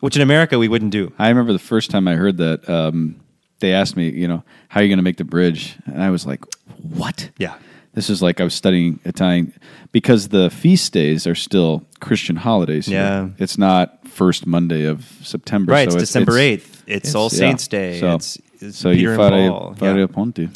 [0.00, 1.12] which in America we wouldn't do.
[1.18, 2.68] I remember the first time I heard that.
[2.68, 3.16] Um,
[3.60, 5.76] they asked me, you know, how are you going to make the bridge?
[5.86, 6.40] And I was like,
[6.82, 7.30] what?
[7.38, 7.54] Yeah.
[7.94, 9.52] This is like I was studying Italian
[9.92, 12.86] because the feast days are still Christian holidays.
[12.86, 12.98] here.
[12.98, 13.28] Yeah.
[13.38, 15.70] it's not first Monday of September.
[15.70, 16.82] Right, so it's December 8th.
[16.88, 17.38] It's All yeah.
[17.38, 18.00] Saints Day.
[18.00, 19.74] So, It's- it's so Peter you and fare, Paul.
[19.74, 20.06] fare Yeah.
[20.06, 20.48] ponte.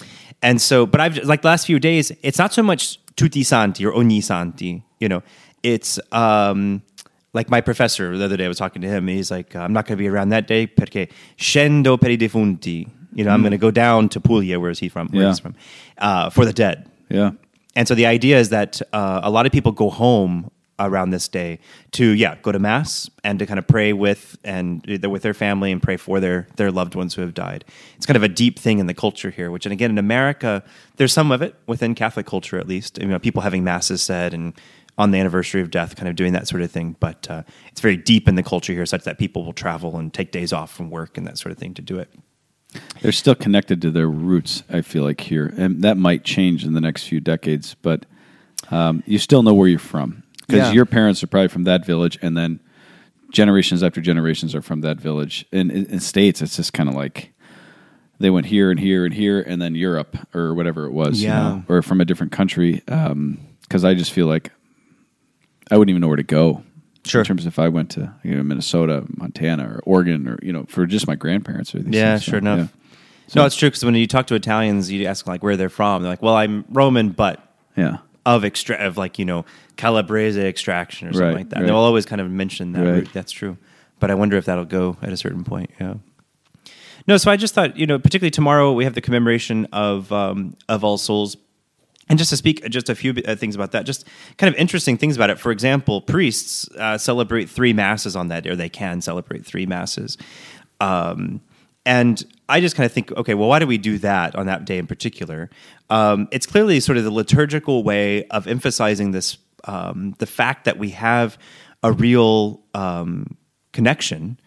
[0.43, 3.85] And so, but I've like the last few days, it's not so much tutti santi
[3.87, 5.23] or ogni santi, you know,
[5.63, 6.83] it's um,
[7.33, 9.73] like my professor the other day, I was talking to him, and he's like, I'm
[9.73, 12.89] not going to be around that day perché scendo per i defunti.
[13.15, 15.09] You know, I'm going to go down to Puglia, where is he from?
[15.09, 15.29] Where Yeah.
[15.29, 15.55] he's from,
[15.99, 16.87] uh, for the dead.
[17.09, 17.31] Yeah.
[17.75, 21.27] And so the idea is that uh, a lot of people go home around this
[21.27, 21.59] day
[21.91, 25.73] to yeah go to mass and to kind of pray with and with their family
[25.73, 27.65] and pray for their their loved ones who have died.
[27.97, 30.63] It's kind of a deep thing in the culture here, which and again in America
[30.97, 32.99] there's some of it within Catholic culture at least.
[32.99, 34.53] You know, people having masses said and
[34.99, 36.97] on the anniversary of death, kind of doing that sort of thing.
[36.99, 40.13] But uh, it's very deep in the culture here, such that people will travel and
[40.13, 42.11] take days off from work and that sort of thing to do it.
[43.01, 45.53] They're still connected to their roots, I feel like, here.
[45.57, 48.07] And that might change in the next few decades, but
[48.71, 50.23] um, you still know where you're from.
[50.47, 50.73] Because Yeah.
[50.73, 52.61] your parents are probably from that village, and then
[53.33, 55.45] generations after generations are from that village.
[55.53, 57.33] And in, in States, it's just kind of like
[58.19, 61.29] they went here and here and here, and then Europe or whatever it was, you
[61.29, 61.43] Yeah.
[61.43, 62.83] know, or from a different country.
[62.89, 64.53] Um, because I just feel like
[65.71, 66.63] I wouldn't even know where to go.
[67.05, 67.21] Sure.
[67.23, 70.53] In terms of if I went to you know, Minnesota, Montana, or Oregon, or you
[70.53, 72.25] know, for just my grandparents or these Yeah, things.
[72.25, 72.73] So, sure enough.
[73.29, 73.35] yeah.
[73.43, 76.03] no, it's true because when you talk to Italians, you ask like where they're from.
[76.03, 77.43] They're like, "Well, I'm Roman, but
[77.77, 77.99] Yeah.
[78.27, 81.67] Of extra of like you know Calabrese extraction or something Right, like that." right.
[81.67, 82.93] They'll always kind of mention that Right.
[83.05, 83.09] route.
[83.15, 83.57] That's true,
[84.01, 85.71] but I wonder if that'll go at a certain point.
[85.81, 85.95] Yeah.
[87.09, 90.57] No, so I just thought you know, particularly tomorrow we have the commemoration of um,
[90.69, 91.39] of All Souls.
[92.09, 94.07] And just to speak just a few uh, things about that, just
[94.39, 95.41] kind of interesting things about it.
[95.41, 99.67] For example, priests uh, celebrate three masses on that day, or they can celebrate three
[99.67, 100.17] masses.
[100.81, 101.41] Um,
[101.87, 104.65] and I just kind of think, okay, well, why do we do that on that
[104.65, 105.49] day in particular?
[105.89, 110.79] Um, it's clearly sort of the liturgical way of emphasizing this, um, the fact that
[110.79, 111.39] we have
[111.85, 113.37] a real um,
[113.73, 114.39] connection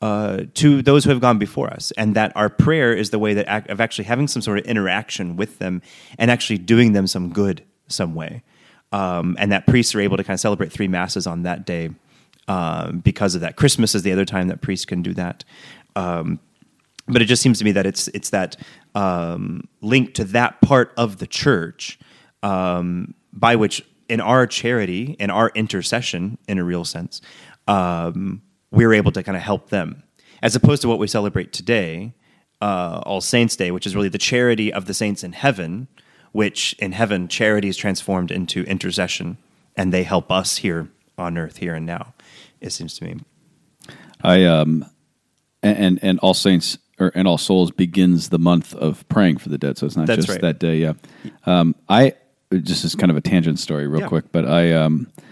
[0.00, 3.34] uh, to those who have gone before us, and that our prayer is the way
[3.34, 5.82] that of actually having some sort of interaction with them
[6.18, 8.42] and actually doing them some good some way.
[8.92, 11.90] Um, and that priests are able to kind of celebrate three masses on that day
[12.48, 13.56] um, because of that.
[13.56, 15.44] Christmas is the other time that priests can do that.
[15.96, 16.38] Um,
[17.08, 18.56] but it just seems to me that it's it's that
[18.94, 21.98] um, link to that part of the church
[22.42, 27.20] um, by which, in our charity, in our intercession, in a real sense,
[27.68, 30.02] um, we're able to kind of help them,
[30.42, 32.14] as opposed to what we celebrate today,
[32.60, 35.88] uh, All Saints Day, which is really the charity of the saints in heaven.
[36.32, 39.38] Which in heaven, charity is transformed into intercession,
[39.74, 42.12] and they help us here on earth, here and now.
[42.60, 43.20] It seems to me.
[44.20, 44.84] I um
[45.62, 49.48] and and, and All Saints or and All Souls begins the month of praying for
[49.48, 49.78] the dead.
[49.78, 50.40] So it's not That's just right.
[50.42, 50.78] that day.
[50.78, 50.92] Yeah.
[51.44, 52.14] Um, I
[52.62, 54.08] just is kind of a tangent story, real Yeah.
[54.08, 54.32] quick.
[54.32, 55.22] But I um I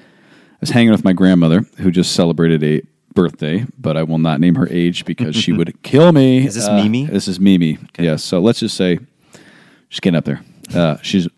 [0.60, 2.82] was hanging with my grandmother who just celebrated a
[3.14, 6.46] birthday, but I will not name her age because she would kill me.
[6.46, 7.04] Is this Uh, Mimi?
[7.06, 7.78] This is Mimi.
[7.98, 8.24] Yes.
[8.24, 8.98] So let's just say
[9.88, 10.40] she's getting up there.
[10.74, 11.28] Uh, she's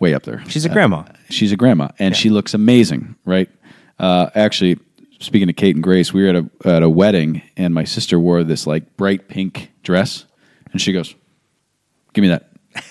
[0.00, 0.42] way up there.
[0.48, 1.04] She's a grandma.
[1.30, 3.48] She's a grandma, and she looks amazing, right?
[3.98, 4.78] Uh, actually,
[5.18, 8.18] speaking to Kate and Grace, we were at a at a wedding, and my sister
[8.18, 10.24] wore this like bright pink dress,
[10.72, 11.14] and she goes,
[12.12, 12.50] "Give me that."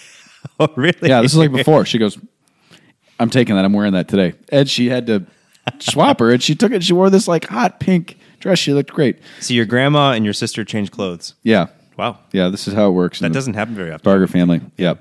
[0.57, 1.09] Oh, really?
[1.09, 1.85] Yeah, this is like before.
[1.85, 2.17] She goes,
[3.19, 3.65] "I'm taking that.
[3.65, 5.25] I'm wearing that today." And she had to
[5.79, 6.81] swap her, and she took it.
[6.83, 8.59] She wore this like hot pink dress.
[8.59, 9.19] She looked great.
[9.41, 11.33] So your grandma and your sister change clothes.
[11.43, 12.19] Yeah, Wow.
[12.31, 12.47] yeah.
[12.49, 13.19] This is how it works.
[13.19, 14.03] That doesn't happen very often.
[14.05, 14.61] Barger family.
[14.77, 14.93] Yeah,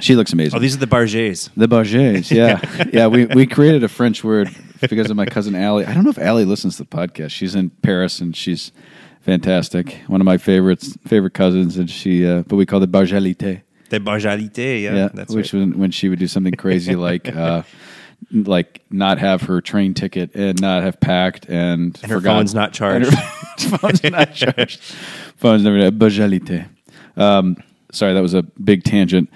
[0.00, 0.56] she looks amazing.
[0.56, 1.50] Oh, these are the Bargets.
[1.56, 2.60] The Bargets, yeah,
[2.92, 3.06] yeah.
[3.06, 4.48] We we created a French word
[4.80, 5.86] because of my cousin Allie.
[5.86, 7.30] I don't know if Allie listens to the podcast.
[7.30, 8.72] She's in Paris and she's
[9.20, 10.00] fantastic.
[10.06, 12.26] One of my favorites, favorite cousins, and she.
[12.26, 13.62] Uh, but we called it Bargelite.
[13.90, 14.94] The Bargalité, yeah.
[14.94, 15.60] Yeah, that's which right.
[15.60, 17.28] when, when she would do something crazy like.
[17.34, 17.62] Uh,
[18.32, 22.74] like not have her train ticket and not have packed and, And her phone's not
[22.74, 23.10] charged.
[23.12, 24.78] her phone's not charged.
[25.36, 26.68] Phone's never Bargelite.
[27.16, 27.56] Um,
[27.92, 29.30] sorry, that was a big tangent.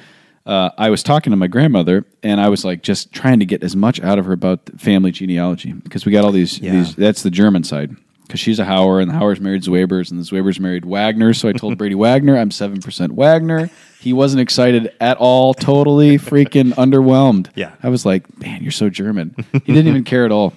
[0.47, 3.63] Uh, I was talking to my grandmother, and I was like just trying to get
[3.63, 6.59] as much out of her about the family genealogy because we got all these.
[6.59, 6.73] Yeah.
[6.73, 10.21] these that's the German side because she's a Hauer, and the Hauers married Zwebers, and
[10.21, 11.33] the Zwebers married Wagner.
[11.33, 13.71] So I told Brady Wagner I'm seven percent Wagner.
[14.01, 15.55] He wasn't excited at all.
[15.55, 17.49] Totally freaking underwhelmed.
[17.55, 17.73] Yeah.
[17.83, 19.35] I was like, man, you're so German.
[19.53, 20.53] He didn't even care at all.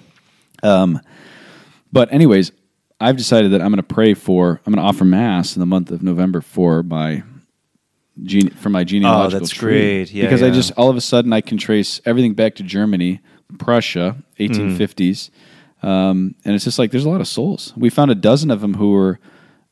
[0.63, 0.99] Um,
[1.93, 2.51] but anyways,
[2.99, 4.59] I've decided that I'm going to pray for.
[4.65, 7.23] I'm going to offer mass in the month of November for my
[8.23, 9.71] gene for my genealogical Oh, that's tree.
[10.05, 10.11] great.
[10.11, 10.53] Yeah, because I yeah.
[10.53, 13.19] just all of a sudden I can trace everything back to Germany,
[13.59, 15.29] Prussia, 1850s,
[15.83, 17.73] um, and it's just like there's a lot of souls.
[17.77, 19.19] We found a dozen of them who were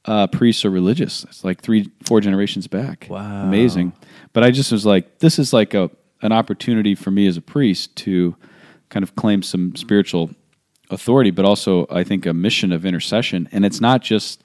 [0.05, 1.23] uh, priests or religious.
[1.23, 3.07] It's like three, four generations back.
[3.09, 3.43] Wow.
[3.47, 3.93] amazing.
[4.33, 5.89] But I just was like, this is like a
[6.21, 8.35] an opportunity for me as a priest to
[8.89, 10.31] kind of claim some spiritual
[10.89, 13.49] authority, but also I think a mission of intercession.
[13.51, 14.43] And it's not just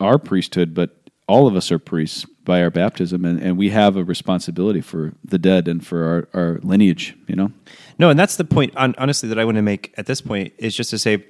[0.00, 3.96] our priesthood, but all of us are priests by our baptism, and, and we have
[3.96, 7.50] a responsibility for the dead and for our, our lineage, you know?
[7.98, 10.52] No, and that's the point, hon- honestly, that I want to make at this point
[10.58, 11.24] is just to say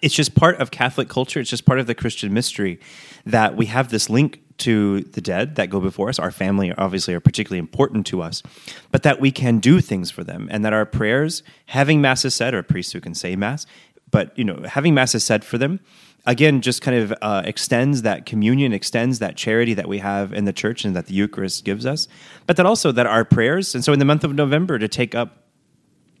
[0.00, 1.40] it's just part of Catholic culture.
[1.40, 2.80] It's just part of the Christian mystery
[3.26, 6.18] that we have this link to the dead that go before us.
[6.18, 8.42] Our family obviously are particularly important to us,
[8.90, 12.34] but that we can do things for them, and that our prayers, having mass is
[12.34, 13.66] said, or priests who can say mass,
[14.10, 15.80] but you know, having mass is said for them,
[16.26, 20.44] again, just kind of uh, extends that communion, extends that charity that we have in
[20.44, 22.08] the church and that the Eucharist gives us,
[22.46, 25.14] but that also that our prayers, and so in the month of November, to take
[25.14, 25.42] up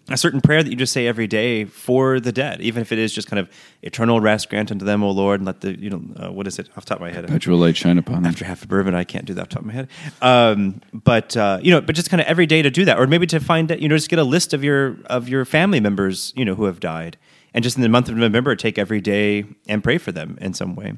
[0.08, 2.98] a certain prayer that you just say every day for the dead, even if it
[2.98, 3.48] is just kind of
[3.82, 6.58] eternal rest grant unto them, O Lord, and let the you know uh, what is
[6.58, 7.26] it off the top of my head?
[7.26, 8.26] Perpetual light shine upon them.
[8.26, 9.88] After half a bourbon, I can't do that off the top of my head.
[10.20, 13.06] Um, but uh, you know, but just kind of every day to do that, or
[13.06, 16.32] maybe to find you know just get a list of your of your family members
[16.34, 17.16] you know who have died,
[17.54, 20.54] and just in the month of November, take every day and pray for them in
[20.54, 20.94] some way.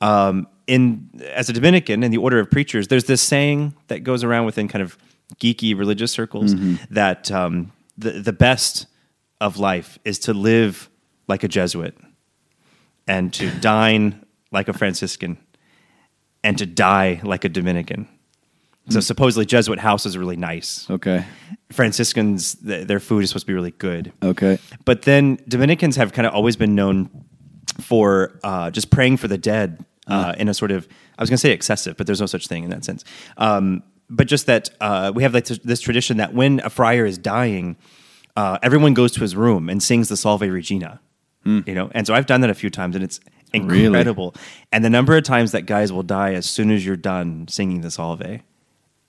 [0.00, 4.24] Um, in as a Dominican in the order of preachers, there's this saying that goes
[4.24, 4.96] around within kind of
[5.40, 6.54] geeky religious circles
[6.90, 8.86] that um, the the best
[9.40, 10.88] of life is to live
[11.28, 11.96] like a Jesuit
[13.06, 15.36] and to dine like a Franciscan
[16.44, 18.08] and to die like a Dominican.
[18.88, 20.90] So supposedly Jesuit house is really nice.
[20.90, 21.24] Okay.
[21.70, 24.12] Franciscans th- their food is supposed to be really good.
[24.22, 24.58] Okay.
[24.84, 27.08] But then Dominicans have kind of always been known
[27.80, 31.36] for uh, just praying for the dead uh, in a sort of I was going
[31.36, 33.04] to say excessive, but there's no such thing in that sense.
[33.36, 37.06] Um, but just that uh, we have like this, this tradition that when a friar
[37.06, 37.76] is dying,
[38.36, 41.00] uh, everyone goes to his room and sings the Salve Regina.
[41.66, 43.18] You know, and so I've done that a few times, and it's
[43.52, 44.34] incredible.
[44.70, 47.80] And the number of times that guys will die as soon as you're done singing
[47.80, 48.42] the Salve,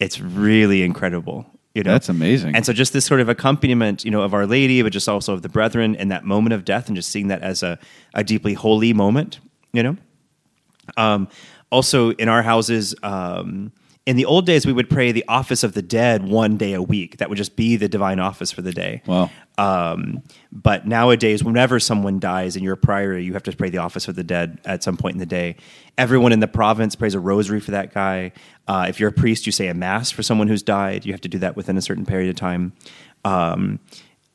[0.04, 1.46] it's really incredible.
[1.74, 2.56] You know, That's amazing.
[2.56, 5.34] And so just this sort of accompaniment, you know, of Our Lady, but just also
[5.34, 7.80] of the brethren in that moment of death, and just seeing that as a,
[8.13, 9.39] a deeply holy moment.
[9.72, 9.98] You know,
[10.98, 11.28] um,
[11.72, 12.94] also in our houses.
[13.02, 13.72] Um,
[14.06, 16.82] in the old days, we would pray the office of the dead one day a
[16.82, 17.18] week.
[17.18, 19.02] That would just be the divine office for the day.
[19.06, 19.32] Wow.
[19.58, 23.78] Um, but nowadays, whenever someone dies and you're a prior, you have to pray the
[23.78, 25.56] office of the dead at some point in the day.
[25.98, 28.34] Everyone in the province prays a rosary for that guy.
[28.68, 31.06] Uh, if you're a priest, you say a mass for someone who's died.
[31.06, 32.74] You have to do that within a certain period of time.
[33.24, 33.80] Um,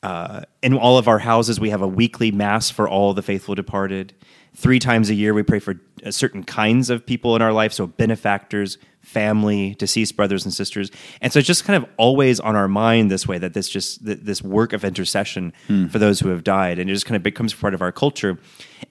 [0.01, 3.53] uh, in all of our houses, we have a weekly mass for all the faithful
[3.53, 4.13] departed.
[4.55, 7.73] Three times a year, we pray for uh, certain kinds of people in our life,
[7.73, 8.77] so benefactors,
[9.09, 10.91] family, deceased brothers and sisters,
[11.21, 14.05] and so it's just kind of always on our mind this way that this just
[14.05, 15.51] th- this work of intercession
[15.89, 18.37] for those who have died, and it just kind of becomes part of our culture.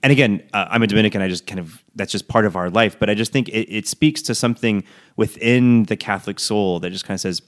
[0.03, 1.21] And again, uh, I'm a Dominican.
[1.21, 3.73] I just kind of that's just part of our life, but I just think it,
[3.73, 4.83] it speaks to something
[5.15, 7.41] within the Catholic soul that just kind of says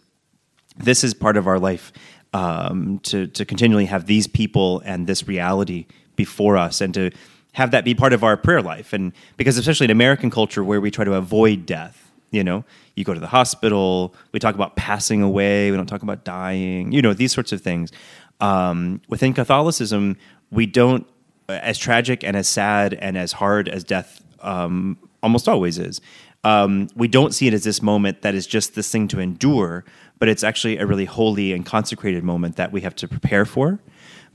[0.78, 1.92] this is part of our life
[2.34, 7.12] um, to to continually have these people and this reality before us and to
[7.54, 8.94] have that be part of our prayer life.
[8.94, 12.64] And because especially in American culture where we try to avoid death you know
[12.96, 16.92] you go to the hospital we talk about passing away we don't talk about dying
[16.92, 17.92] you know these sorts of things
[18.40, 20.18] um, within Catholicism
[20.50, 21.06] we don't
[21.50, 26.02] as tragic and as sad and as hard as death um, almost always is.
[26.44, 29.84] Um, we don't see it as this moment that is just this thing to endure,
[30.18, 33.80] but it's actually a really holy and consecrated moment that we have to prepare for,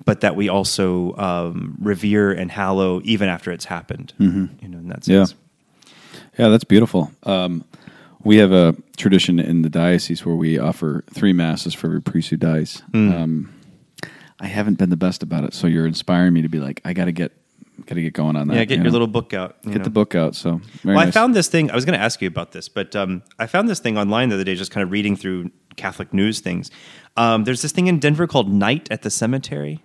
[0.05, 4.13] but that we also um, revere and hallow even after it's happened.
[4.19, 5.25] You know, in that Yeah.
[5.25, 5.35] sense.
[6.39, 7.11] Yeah, that's beautiful.
[7.25, 7.65] Um,
[8.27, 12.29] we have a tradition in the diocese where we offer three masses for every priest
[12.31, 12.83] who dies.
[12.91, 13.12] Hmm.
[13.12, 13.55] Um,
[14.41, 16.93] I haven't been the best about it, so you're inspiring me to be like, I
[16.93, 17.33] got to get,
[17.87, 18.55] got to get going on that.
[18.55, 18.91] Yeah, get you your know?
[18.91, 19.62] little book out.
[19.62, 19.85] get know.
[19.85, 20.35] the book out.
[20.35, 21.71] So, well, I found this thing.
[21.71, 24.29] I was going to ask you about this, but um, I found this thing online
[24.29, 26.71] the other day, just kind of reading through Catholic news things.
[27.17, 29.85] Um, there's this thing in Denver called Night at the Cemetery.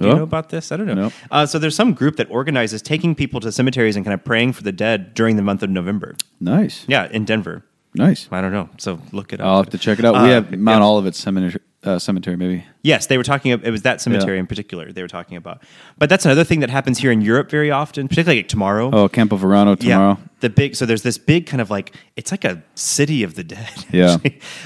[0.00, 0.16] Do you Oh.
[0.16, 0.72] know about this?
[0.72, 0.94] I don't know.
[0.94, 1.12] Nope.
[1.30, 4.54] Uh, so there's some group that organizes taking people to cemeteries and kind of praying
[4.54, 6.14] for the dead during the month of November.
[6.40, 7.62] nice, Yeah, in Denver.
[7.94, 8.26] nice.
[8.32, 8.68] I don't know.
[8.78, 9.46] So look it up.
[9.46, 10.14] I'll have to check it out.
[10.14, 10.86] Uh, we have Mount yeah.
[10.88, 12.64] Olivet Cemetery, uh, cemetery maybe.
[12.82, 13.52] Yes, they were talking.
[13.52, 14.40] It was that cemetery Yeah.
[14.40, 15.62] in particular they were talking about.
[15.98, 18.90] But that's another thing that happens here in Europe very often, particularly like tomorrow.
[18.92, 20.18] Oh, Campo Verano tomorrow.
[20.20, 20.74] Yeah, the big.
[20.76, 23.68] So there's this big kind of like it's like a city of the dead.
[23.92, 24.16] Yeah.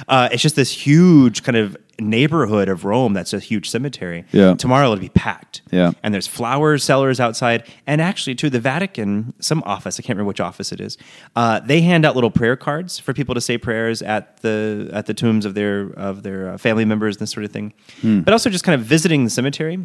[0.08, 4.24] uh, it's just this huge kind of neighborhood of Rome that's a huge cemetery.
[4.32, 4.54] Yeah.
[4.54, 5.62] tomorrow it'll be packed.
[5.70, 5.92] Yeah.
[6.02, 10.28] and there's flower sellers outside, and actually to the Vatican, some office I can't remember
[10.28, 10.98] which office it is.
[11.36, 15.06] Uh, they hand out little prayer cards for people to say prayers at the at
[15.06, 17.72] the tombs of their of their uh, family members and this sort of thing.
[18.04, 18.20] Hmm.
[18.20, 19.78] But also just kind of visiting the cemetery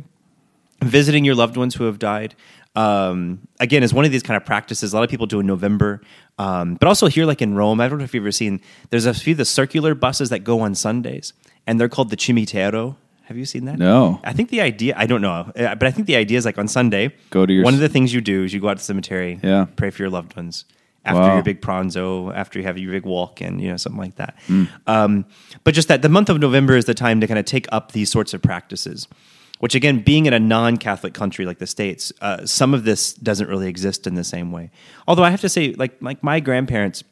[0.84, 2.36] visiting your loved ones who have died
[2.76, 5.46] um, again is one of these kind of practices a lot of people do in
[5.46, 6.02] november
[6.38, 9.06] um, but also here like in rome i don't know if you've ever seen there's
[9.06, 11.34] a few of the circular buses that go on sundays
[11.68, 14.22] and they're called the cimitero have you seen that No.
[14.24, 16.58] i think the idea i don't know uh, but i think the idea is like
[16.58, 18.78] on sunday Go to your one of the things you do is you go out
[18.78, 19.66] to the cemetery Yeah.
[19.76, 20.64] pray for your loved ones
[21.06, 21.34] after Wow.
[21.36, 24.36] your big pranzo, after you have your big walk in, you know, something like that.
[24.48, 24.66] Hmm.
[24.88, 25.26] Um,
[25.64, 27.92] but just that the month of November is the time to kind of take up
[27.94, 29.08] these sorts of practices.
[29.60, 33.50] Which again, being in a non-Catholic country like the states, uh, some of this doesn't
[33.50, 34.72] really exist in the same way.
[35.06, 37.04] Although I have to say, like like my grandparents,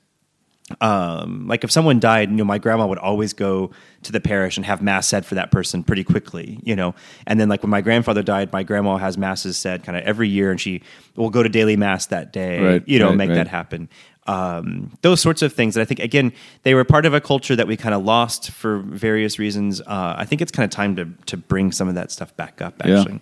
[0.82, 3.72] um, like if someone died, you know, my grandma would always go
[4.04, 6.94] to the parish and have mass said for that person pretty quickly, you know.
[7.26, 10.28] And then like when my grandfather died, my grandma has masses said kind of every
[10.28, 10.82] year, and she
[11.16, 13.36] will go to daily mass that day, Right, you know, right, make right.
[13.36, 13.90] that happen.
[14.28, 17.56] Um, those sorts of things that I think again they were part of a culture
[17.56, 19.80] that we kind of lost for various reasons.
[19.80, 22.62] Uh, I think it's kind of time to to bring some of that stuff back
[22.62, 23.00] up Yeah.
[23.00, 23.22] actually.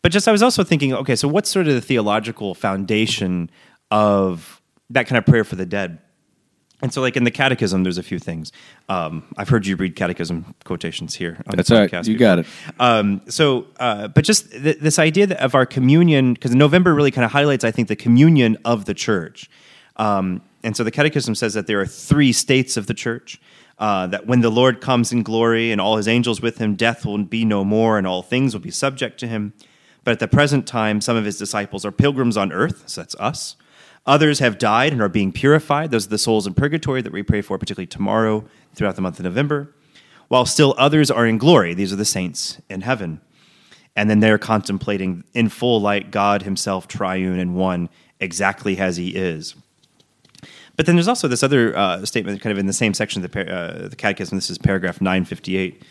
[0.00, 3.50] But just I was also thinking, okay, so what's sort of the theological foundation
[3.90, 5.98] of that kind of prayer for the dead?
[6.80, 8.52] And so, like in the Catechism, there's a few things.
[8.88, 11.42] Um, I've heard you read Catechism quotations here.
[11.48, 11.92] On That's right.
[11.92, 12.18] You before.
[12.18, 12.46] got it.
[12.78, 17.10] Um, so, uh, but just th- this idea that of our communion, because November really
[17.10, 19.50] kind of highlights, I think, the communion of the church.
[19.96, 23.40] Um, and so the Catechism says that there are three states of the church.
[23.78, 27.06] Uh, that when the Lord comes in glory and all his angels with him, death
[27.06, 29.52] will be no more and all things will be subject to him.
[30.02, 33.14] But at the present time, some of his disciples are pilgrims on earth, so that's
[33.16, 33.54] us.
[34.06, 35.90] Others have died and are being purified.
[35.90, 39.18] Those are the souls in purgatory that we pray for, particularly tomorrow throughout the month
[39.18, 39.74] of November.
[40.28, 41.74] While still others are in glory.
[41.74, 43.20] These are the saints in heaven.
[43.96, 47.88] And then they're contemplating in full light God himself, triune and one,
[48.20, 49.54] exactly as he is.
[50.76, 53.32] But then there's also this other uh, statement, kind of in the same section of
[53.32, 54.38] the, uh, the Catechism.
[54.38, 55.82] This is paragraph 958,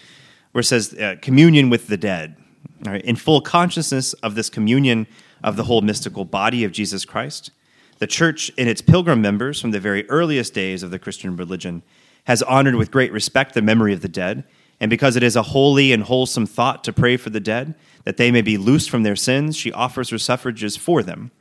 [0.53, 2.37] where it says, uh, Communion with the dead.
[2.85, 5.07] Right, in full consciousness of this communion
[5.43, 7.49] of the whole mystical body of Jesus Christ,
[7.99, 11.83] the church, in its pilgrim members from the very earliest days of the Christian religion,
[12.25, 14.43] has honored with great respect the memory of the dead.
[14.79, 18.17] And because it is a holy and wholesome thought to pray for the dead, that
[18.17, 21.31] they may be loosed from their sins, she offers her suffrages for them.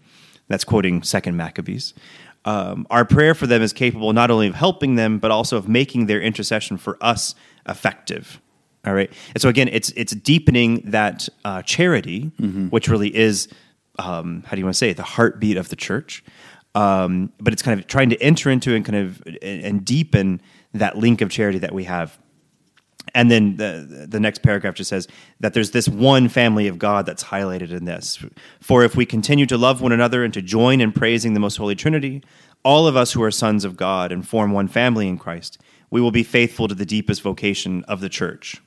[0.48, 1.92] That's quoting Second Maccabees.
[2.44, 5.68] Um, our prayer for them is capable not only of helping them, but also of
[5.68, 7.34] making their intercession for us
[7.68, 8.40] effective.
[8.86, 12.30] All right, and so again, it's it's deepening that uh, charity,
[12.70, 13.48] which really is
[13.98, 16.24] um, how do you want to say it, the heartbeat of the church.
[16.74, 20.42] Um, but it's kind of trying to enter into and kind of and deepen
[20.74, 22.18] that link of charity that we have
[23.14, 25.08] and then the the next paragraph just says
[25.40, 28.18] that there's this one family of God that's highlighted in this.
[28.60, 31.56] For if we continue to love one another and to join in praising the most
[31.56, 32.22] holy Trinity,
[32.64, 36.00] all of us who are sons of God and form one family in Christ, we
[36.00, 38.60] will be faithful to the deepest vocation of the church.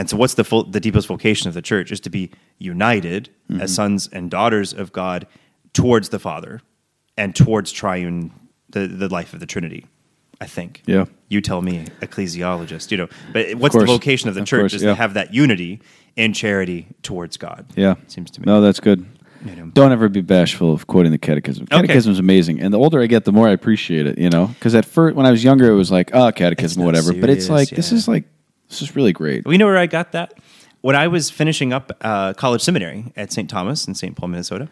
[0.00, 3.28] And so, what's the full, the deepest vocation of the church is to be united
[3.50, 3.60] Mm-hmm.
[3.62, 5.26] as sons and daughters of God
[5.72, 6.60] towards the Father
[7.18, 8.30] and towards triune
[8.68, 9.86] the, the life of the Trinity.
[10.40, 10.82] I think.
[10.86, 11.04] Yeah.
[11.28, 12.90] You tell me, ecclesiologist.
[12.92, 14.90] You know, but what's the vocation of the Of church course, is yeah.
[14.90, 15.80] to have that unity
[16.16, 17.66] in charity towards God.
[17.76, 18.44] Yeah, seems to me.
[18.46, 19.04] No, that's good.
[19.44, 19.66] You know.
[19.74, 21.64] Don't ever be bashful of quoting the catechism.
[21.64, 21.80] Okay.
[21.80, 24.16] Catechism is amazing, and the older I get, the more I appreciate it.
[24.18, 27.12] You know, because at first, when I was younger, it was like, oh, catechism, whatever.
[27.12, 28.24] but it's serious, like this is like
[28.70, 29.46] this is really great.
[29.46, 30.34] We know where I got that.
[30.80, 33.50] When I was finishing up uh, college seminary at St.
[33.50, 34.16] Thomas in St.
[34.16, 34.68] Paul, Minnesota,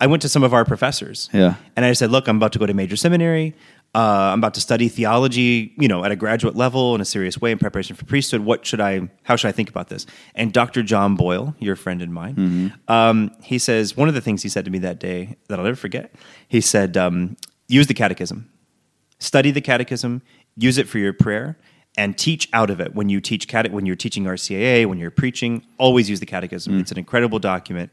[0.00, 1.28] I went to some of our professors.
[1.34, 1.56] Yeah.
[1.76, 3.54] And I said, look, I'm about to go to major seminary.
[3.94, 7.38] Uh, I'm about to study theology, you know, at a graduate level in a serious
[7.40, 8.40] way in preparation for priesthood.
[8.40, 10.06] What should I, how should I think about this?
[10.34, 10.82] And Dr.
[10.82, 14.64] John Boyle, your friend and mine, um, he says, one of the things he said
[14.64, 16.14] to me that day that I'll never forget,
[16.48, 17.36] he said, um,
[17.68, 18.48] use the catechism
[19.20, 20.22] study the catechism,
[20.56, 21.56] use it for your prayer,
[21.96, 22.94] and teach out of it.
[22.94, 26.74] When you teach cate- when you're teaching RCIA, when you're preaching, always use the catechism.
[26.74, 26.80] Mm.
[26.80, 27.90] It's an incredible document,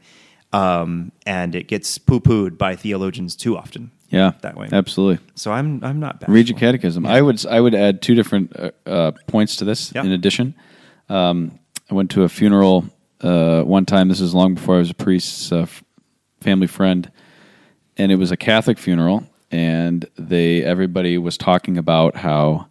[0.52, 3.90] um, and it gets poo pooed by theologians too often.
[4.10, 4.68] Yeah, that way.
[4.72, 5.22] absolutely.
[5.34, 6.30] So I'm I'm not bad.
[6.30, 7.04] Read your catechism.
[7.04, 9.92] I would I would add two different uh, uh, points to this.
[9.94, 10.02] Yeah.
[10.04, 10.54] In addition,
[11.10, 11.58] um,
[11.90, 12.86] I went to a funeral
[13.20, 14.08] uh, one time.
[14.08, 15.84] This is long before I was a priest, uh, f-
[16.40, 17.10] family friend,
[17.98, 19.24] and it was a Catholic funeral.
[19.50, 22.67] And they everybody was talking about how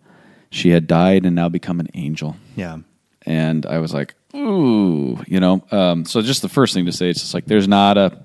[0.49, 2.35] she had died and now become an angel.
[2.55, 2.77] Yeah.
[3.25, 5.65] And I was like, ooh, you know.
[5.71, 8.17] Um, so just the first thing to say, it's just like there's not a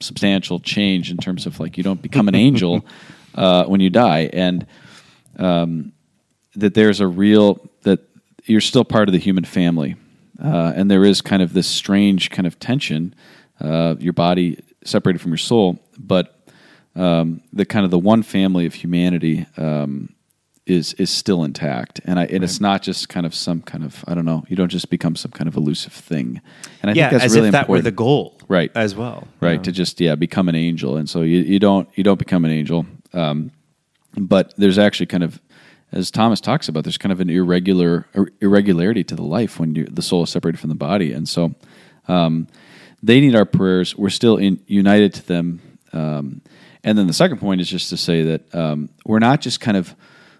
[0.00, 2.84] substantial change in terms of like you don't become an angel
[3.34, 4.66] uh, when you die, and
[5.38, 5.92] um,
[6.56, 8.00] that there's a real that
[8.44, 9.96] you're still part of the human family,
[10.42, 13.14] uh, and there is kind of this strange kind of tension,
[13.60, 16.34] uh, your body separated from your soul, but
[16.96, 19.46] um, the kind of the one family of humanity.
[19.56, 20.14] Um,
[20.68, 24.04] is is still intact, and I and it's not just kind of some kind of
[24.06, 24.44] I don't know.
[24.48, 26.40] You don't just become some kind of elusive thing,
[26.82, 27.84] and I yeah, think that's as really if that important.
[27.84, 28.70] were the goal, right.
[28.74, 30.96] As well, right to just yeah become an angel.
[30.96, 32.86] And so you, you don't you don't become an angel.
[33.12, 33.50] Um,
[34.16, 35.40] but there's actually kind of
[35.92, 38.06] as thomas talks about there's kind of an irregular
[38.40, 41.12] irregularity to the life when you, the soul is separated from the body.
[41.12, 41.54] And so
[42.08, 42.48] um,
[43.02, 43.96] they need our prayers.
[43.96, 45.60] We're still in, united to them.
[45.92, 46.42] Um,
[46.84, 49.76] and then the second point is just to say that um, we're not just kind
[49.76, 49.94] of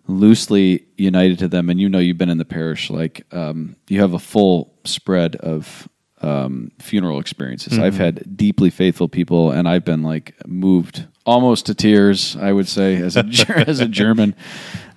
[0.09, 4.01] loosely united to them and you know you've been in the parish like um, you
[4.01, 5.89] have a full spread of
[6.21, 7.79] um, funeral experiences.
[7.79, 12.37] I've had deeply faithful people and i've been like moved almost to tears.
[12.37, 13.25] I would say as a
[13.69, 14.35] as a German,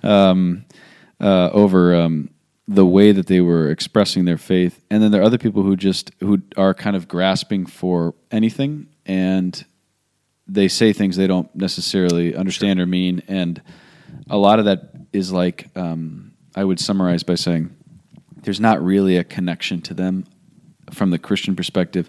[0.02, 0.64] um,
[1.20, 2.30] uh, over um,
[2.66, 5.76] the way that they were expressing their faith, and then there are other people who
[5.76, 9.64] just who are kind of grasping for anything, and
[10.48, 13.60] they say things they don't necessarily understand or mean, and
[14.30, 17.74] a lot of that is like um, I would summarize by saying
[18.42, 20.24] there's not really a connection to them
[20.90, 22.08] from the Christian perspective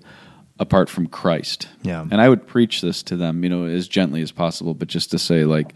[0.60, 1.68] apart from Christ.
[1.82, 2.01] Yeah.
[2.10, 5.12] And I would preach this to them, you know, as gently as possible, but just
[5.12, 5.74] to say like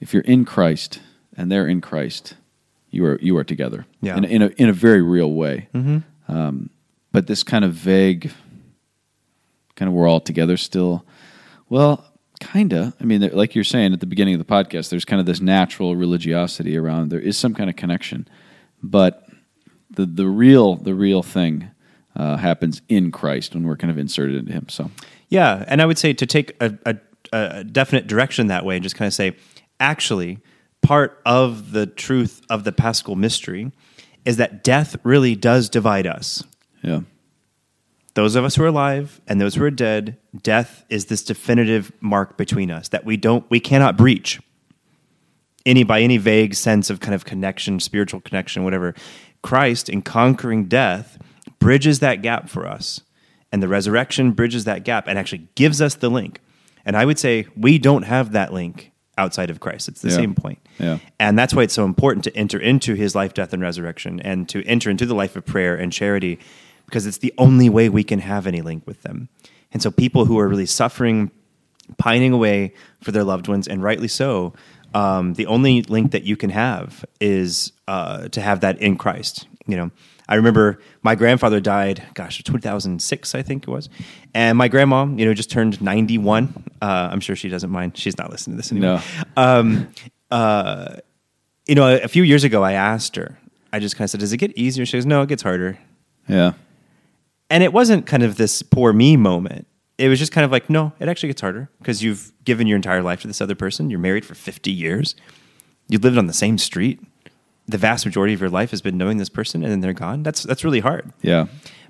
[0.00, 1.00] if you're in Christ
[1.36, 2.34] and they're in Christ,
[2.90, 3.86] you are you are together.
[4.00, 4.16] Yeah.
[4.16, 5.68] In, a- in a in a very real way.
[6.28, 6.70] Um,
[7.12, 8.32] but this kind of vague
[9.76, 11.04] kind of we're all together still.
[11.68, 12.04] Well,
[12.52, 12.94] kinda.
[13.00, 15.40] I mean, like you're saying at the beginning of the podcast, there's kind of this
[15.40, 17.10] natural religiosity around.
[17.10, 18.28] There is some kind of connection,
[18.82, 19.26] but
[19.90, 21.70] the the real the real thing
[22.16, 24.68] uh, happens in Christ when we're kind of inserted into Him.
[24.68, 24.90] So
[25.28, 26.96] Yeah, and I would say to take a, a,
[27.32, 29.36] a definite direction that way and just kind of say,
[29.80, 30.38] actually,
[30.82, 33.72] part of the truth of the Paschal mystery
[34.24, 36.42] is that death really does divide us.
[36.82, 37.00] yeah,
[38.14, 41.90] Those of us who are alive and those who are dead, death is this definitive
[42.00, 44.40] mark between us that we don't, we cannot breach
[45.66, 48.94] any by any vague sense of kind of connection, spiritual connection, whatever.
[49.42, 51.18] Christ, in conquering death,
[51.58, 53.00] bridges that gap for us.
[53.50, 56.40] And the resurrection bridges that gap and actually gives us the link.
[56.84, 59.88] And I would say we don't have that link outside of Christ.
[59.88, 60.16] It's the Yeah.
[60.16, 60.58] same point.
[60.78, 60.98] Yeah.
[61.20, 64.48] And that's why it's so important to enter into his life, death, and resurrection and
[64.48, 66.38] to enter into the life of prayer and charity
[66.86, 69.28] because it's the only way we can have any link with them.
[69.72, 71.30] And so people who are really suffering,
[71.98, 72.72] pining away
[73.02, 74.54] for their loved ones, and rightly so,
[74.94, 79.48] um, the only link that you can have is uh, to have that in Christ.
[79.66, 79.90] You know,
[80.28, 83.88] I remember my grandfather died, gosh, 2006, I think it was.
[84.32, 86.70] And my grandma, you know, just turned 91.
[86.80, 87.96] Uh, I'm sure she doesn't mind.
[87.98, 89.02] She's not listening to this anymore.
[89.36, 89.42] No.
[89.42, 89.88] Um,
[90.30, 90.96] uh,
[91.66, 93.38] you know, a, a few years ago, I asked her,
[93.72, 94.86] I just kind of said, Does it get easier?
[94.86, 95.78] She goes, No, it gets harder.
[96.28, 96.52] yeah,
[97.50, 99.66] And it wasn't kind of this poor me moment.
[99.98, 102.76] It was just kind of like, no, it actually gets harder because you've given your
[102.76, 103.90] entire life to this other person.
[103.90, 105.14] You're married for 50 years.
[105.88, 107.00] You lived on the same street.
[107.66, 110.22] The vast majority of your life has been knowing this person and then they're gone.
[110.22, 111.12] That's, that's really hard.
[111.22, 111.46] yeah,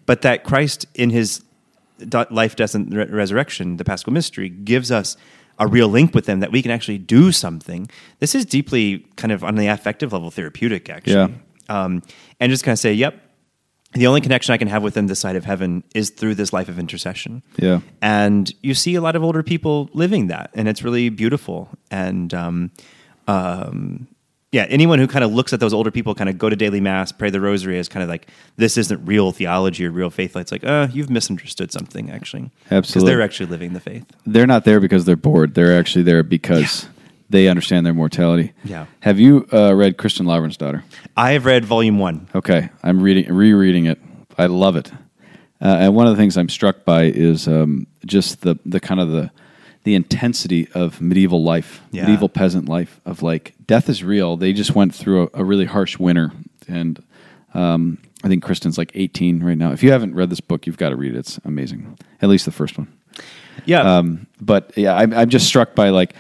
[0.07, 1.43] But that Christ, in his
[2.31, 5.17] life, death, and re- resurrection, the Paschal mystery, gives us
[5.59, 7.89] a real link with them that we can actually do something.
[8.19, 11.15] This is deeply kind of on the affective level therapeutic, actually.
[11.69, 12.03] Um,
[12.41, 13.19] and just kind of say, yep,
[13.95, 16.53] the only connection I can have with them this side of heaven is through this
[16.53, 17.43] life of intercession.
[17.57, 17.81] Yeah.
[18.03, 21.69] And you see a lot of older people living that, and it's really beautiful.
[21.91, 22.71] And um,
[23.29, 24.09] um,
[24.53, 26.81] yeah, anyone who kind of looks at those older people kind of go to daily
[26.81, 30.37] mass, pray the rosary as kind of like this isn't real theology or real faith.
[30.37, 32.51] It's like, uh, you've misunderstood something actually.
[32.65, 33.13] Because Absolutely.
[33.13, 34.07] they're actually living the faith.
[34.27, 35.55] they're not there because they're bored.
[35.55, 36.87] They're actually there because
[37.35, 38.53] they understand their mortality.
[38.65, 38.87] Yeah.
[39.01, 40.83] Have you uh, read Kristin Lavransdatter?
[41.17, 42.29] I have read volume one.
[42.35, 43.99] Okay, I'm reading, rereading it.
[44.39, 44.93] I love it,
[45.61, 49.01] uh, and one of the things I'm struck by is um, just the the kind
[49.01, 49.31] of the
[49.83, 52.03] the intensity of medieval life, Yeah.
[52.05, 53.01] medieval peasant life.
[53.05, 54.37] Of like death is real.
[54.37, 56.31] They just went through a, a really harsh winter,
[56.69, 57.03] and
[57.53, 59.73] um, I think Kristin's like 18 right now.
[59.73, 61.19] If you haven't read this book, you've got to read it.
[61.19, 61.99] It's amazing.
[62.23, 62.89] At least the first one.
[63.67, 63.83] Yeah.
[63.99, 66.15] Um, but yeah, I'm, I'm just struck by like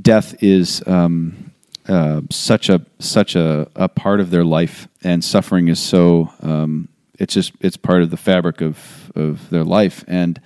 [0.00, 1.52] death is um,
[1.88, 6.88] uh, such a such a, a part of their life, and suffering is so um,
[7.18, 10.40] it's just it's part of the fabric of of their life, and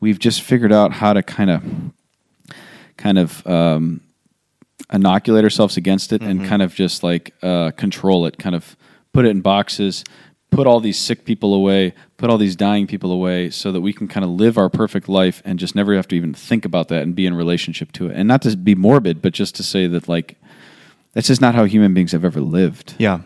[0.00, 1.62] we've just figured out how to kind of
[2.96, 4.00] kind of um,
[4.92, 8.76] inoculate ourselves against it and kind of just like uh, control it, kind of
[9.12, 10.04] put it in boxes,
[10.52, 13.92] put all these sick people away, put all these dying people away, so that we
[13.92, 16.88] can kind of live our perfect life and just never have to even think about
[16.88, 18.16] that and be in relationship to it.
[18.16, 20.36] And not to be morbid, but just to say that like
[21.14, 22.94] that's just not how human beings have ever lived.
[22.98, 23.20] yeah.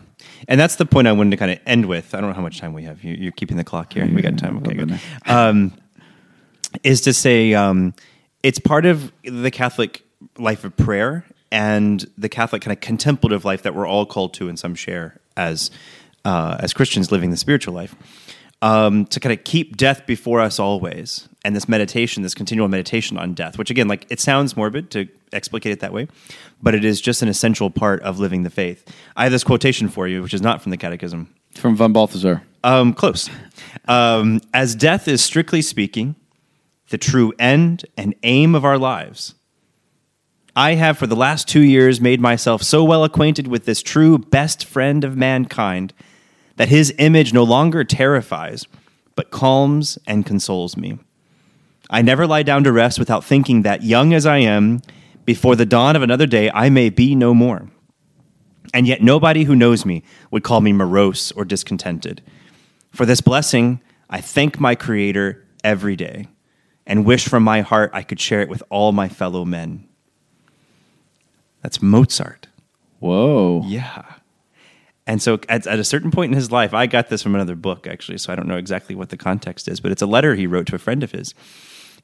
[0.47, 2.13] And that's the point I wanted to kind of end with.
[2.13, 3.03] I don't know how much time we have.
[3.03, 4.05] You, you're keeping the clock here.
[4.05, 4.57] We got time.
[4.57, 4.99] Okay, good.
[5.25, 5.73] Um,
[6.83, 7.95] is to say um,
[8.43, 10.03] it's part of the Catholic
[10.37, 14.47] life of prayer and the Catholic kind of contemplative life that we're all called to
[14.47, 15.71] in some share as
[16.27, 17.95] uh, as Christians living the spiritual life.
[18.59, 23.15] Um, to kind of keep death before us always, and this meditation, this continual meditation
[23.15, 26.07] on death, which again, like it sounds morbid to explicate it that way,
[26.59, 28.83] but it is just an essential part of living the faith.
[29.15, 32.41] I have this quotation for you, which is not from the Catechism, From von Balthasar.
[32.63, 33.29] um, close.
[33.87, 36.15] Um, as death is strictly speaking
[36.89, 39.35] the true end and aim of our lives,
[40.55, 44.17] I have for the last two years made myself so well acquainted with this true
[44.17, 45.93] best friend of mankind
[46.57, 48.67] that his image no longer terrifies,
[49.15, 50.99] but calms and consoles me.
[51.89, 54.81] I never lie down to rest without thinking that, young as I am,
[55.27, 57.69] Before the dawn of another day, I may be no more.
[58.73, 62.21] And yet, nobody who knows me would call me morose or discontented.
[62.91, 66.27] For this blessing, I thank my Creator every day
[66.85, 69.85] and wish from my heart I could share it with all my fellow men.
[71.61, 72.47] That's Mozart.
[72.99, 73.63] Whoa.
[73.65, 74.05] Yeah.
[75.07, 77.55] And so at, at, a certain point in his life, I got this from another
[77.55, 80.35] book, actually, so I don't know exactly what the context is, but it's a letter
[80.35, 81.33] he wrote to a friend of his.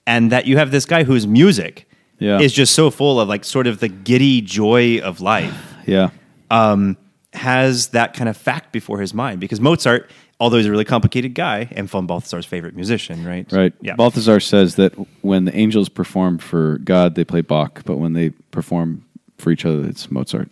[0.07, 1.87] And that you have this guy whose music
[2.19, 2.39] Yeah.
[2.39, 6.11] is just so full of like sort of the giddy joy of life, Yeah.
[6.49, 6.95] um,
[7.33, 9.41] has that kind of fact before his mind.
[9.41, 13.51] Because Mozart, although he's a really complicated guy, and von Balthasar's favorite musician, right?
[13.51, 13.73] Right.
[13.81, 13.95] Yeah.
[13.95, 18.29] Balthasar says that when the angels perform for God, they play Bach, but when they
[18.51, 19.03] perform
[19.37, 20.49] for each other, it's Mozart.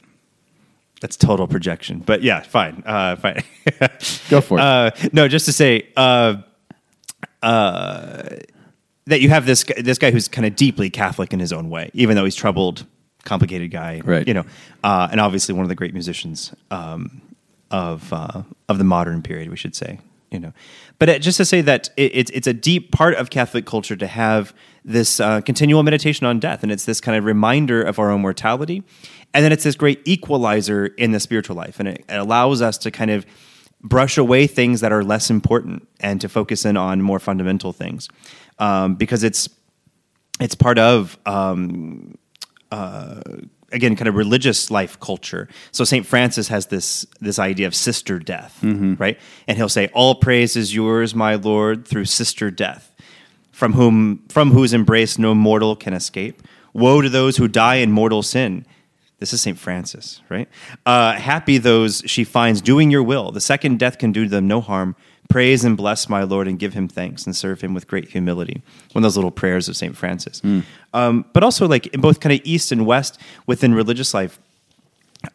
[1.01, 1.99] That's total projection.
[1.99, 2.83] But yeah, fine.
[2.85, 3.43] Uh, fine.
[4.29, 4.61] Go for it.
[4.61, 6.35] Uh, no, just to say uh,
[7.41, 8.37] uh,
[9.05, 11.89] that you have this this guy who's kind of deeply Catholic in his own way,
[11.93, 12.85] even though he's troubled,
[13.23, 14.27] complicated guy, Right.
[14.27, 14.45] You know,
[14.83, 17.21] uh, and obviously one of the great musicians um,
[17.71, 19.99] of uh, of the modern period, we should say.
[20.29, 20.53] You know,
[20.97, 24.07] but just to say that it, it's it's a deep part of Catholic culture to
[24.07, 24.53] have
[24.85, 28.21] this uh, continual meditation on death, and it's this kind of reminder of our own
[28.21, 28.83] mortality,
[29.34, 32.77] and then it's this great equalizer in the spiritual life, and it, it allows us
[32.79, 33.25] to kind of
[33.84, 38.09] brush away things that are less important and to focus in on more fundamental things,
[38.59, 39.49] um, because it's
[40.39, 42.15] it's part of um,
[42.71, 43.21] uh,
[43.71, 45.47] again kind of religious life culture.
[45.71, 48.59] So Saint Francis has this this idea of sister death,
[48.99, 49.19] right?
[49.47, 52.93] And he'll say, "All praise is yours, my Lord, through sister death,
[53.51, 56.41] from whom from whose embrace no mortal can escape.
[56.73, 58.65] Woe to those who die in mortal sin."
[59.22, 59.57] This is St.
[59.57, 60.49] Francis, right?
[60.84, 63.32] Uh, happy those she finds doing your will.
[63.32, 64.95] The second death can do them no harm.
[65.30, 68.63] Praise and bless my Lord and give him thanks and serve him with great humility.
[68.93, 69.95] One of those little prayers of St.
[69.95, 70.41] Francis.
[70.93, 74.39] Um, but also, like in both kind of East and West within religious life,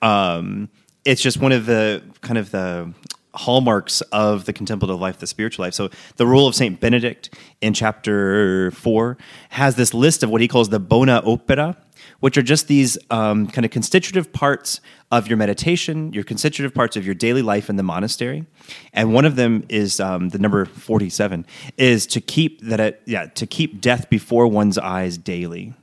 [0.03, 0.69] um,
[1.05, 2.93] it's just one of the kind of the
[3.37, 5.75] hallmarks of the contemplative life, the spiritual life.
[5.75, 9.17] So the rule of Saint Benedict in chapter four
[9.51, 11.77] has this list of what he calls the bona opera,
[12.21, 14.81] which are just these um, kind of constitutive parts
[15.13, 18.45] of your meditation, your constitutive parts of your daily life in the monastery.
[18.93, 23.27] And one of them is um, the number forty-seven is to keep that it, yeah
[23.27, 25.75] to keep death before one's eyes daily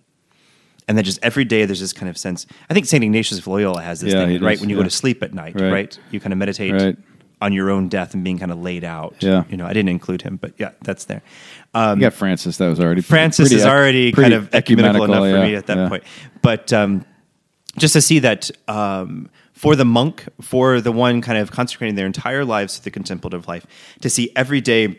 [0.85, 2.45] and then just every day there's this kind of sense.
[2.69, 4.51] I think Saint Ignatius of Loyola has this Yeah, thing, right?
[4.51, 4.81] does, When you yeah.
[4.81, 5.71] go to sleep at night, Right.
[5.71, 5.99] right?
[6.11, 6.97] You kind of meditate Right.
[7.43, 9.15] On your own death and being kind of laid out.
[9.19, 9.43] Yeah.
[9.49, 11.21] you know, I didn't include him, but yeah, that's there.
[11.73, 12.55] Um, you got Francis.
[12.57, 15.55] That was already Francis pretty is already pretty kind of ecumenical, enough yeah, for me
[15.55, 15.89] at that yeah.
[15.89, 16.03] point.
[16.41, 17.05] But um,
[17.77, 22.05] just to see that um, for the monk, for the one kind of consecrating their
[22.05, 23.67] entire lives to the contemplative life,
[23.99, 24.97] to see every day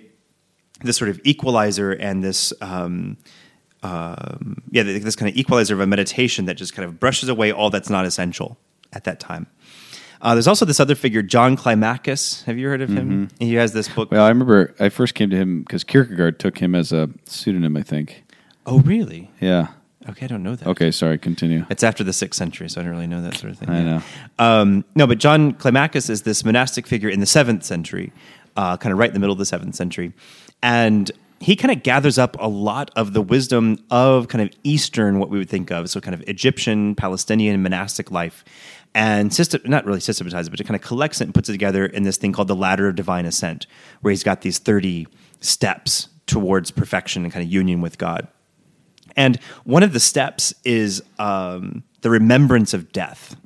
[0.82, 2.52] this sort of equalizer and this.
[2.60, 3.16] Um,
[3.82, 7.52] um, yeah, this kind of equalizer of a meditation that just kind of brushes away
[7.52, 8.56] all that's not essential
[8.94, 9.46] at that time.
[10.24, 12.42] Uh, there's also this other figure, John Climacus.
[12.44, 13.28] Have you heard of him?
[13.38, 14.06] He has this book.
[14.08, 14.16] Mm-hmm.
[14.16, 17.76] Well, I remember I first came to him because Kierkegaard took him as a pseudonym.
[17.76, 18.24] I think.
[18.66, 19.30] oh, really?
[19.40, 19.68] Yeah.
[20.08, 20.66] Okay, I don't know that.
[20.68, 20.90] Okay.
[20.90, 21.18] Sorry.
[21.18, 21.64] Continue.
[21.70, 23.68] It's after the sixth century, so I don't really know that sort of thing.
[23.70, 23.84] I Yeah.
[23.84, 24.02] know.
[24.38, 28.10] Um, no, but John Climacus is this monastic figure in the seventh century,
[28.56, 30.12] uh, kind of right in the middle of the seventh century,
[30.62, 31.10] and
[31.40, 35.28] he kind of gathers up a lot of the wisdom of kind of Eastern, what
[35.30, 38.44] we would think of, so kind of Egyptian, Palestinian, monastic life,
[38.94, 41.52] and system, not really systematizes it, but it kind of collects it and puts it
[41.52, 43.66] together in this thing called the Ladder of Divine Ascent,
[44.00, 45.08] where he's got these thirty
[45.40, 48.28] steps towards perfection and kind of union with God.
[49.16, 53.36] And one of the steps is um, the remembrance of death.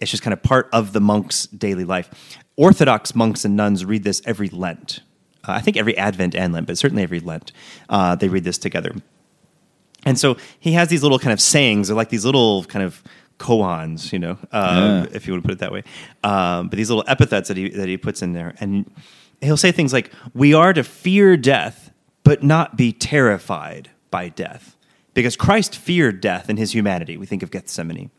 [0.00, 2.38] It's just kind of part of the monk's daily life.
[2.56, 5.00] Orthodox monks and nuns read this every Lent.
[5.44, 7.52] Uh, I think every Advent and Lent, but certainly every Lent,
[7.88, 8.94] uh, they read this together.
[10.04, 13.02] And so he has these little kind of sayings, they're like these little kind of
[13.38, 15.16] koans, you know, uh, Yeah.
[15.16, 15.82] if you want to put it that way.
[16.24, 18.90] Um, but these little epithets that he that he puts in there, and
[19.40, 21.90] he'll say things like, "We are to fear death,
[22.24, 24.76] but not be terrified by death,
[25.14, 28.10] because Christ feared death in his humanity." We think of Gethsemane,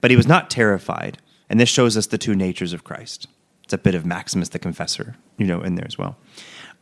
[0.00, 1.18] but he was not terrified,
[1.48, 3.26] and this shows us the two natures of Christ.
[3.62, 6.16] It's a bit of Maximus the Confessor, you know, in there as well.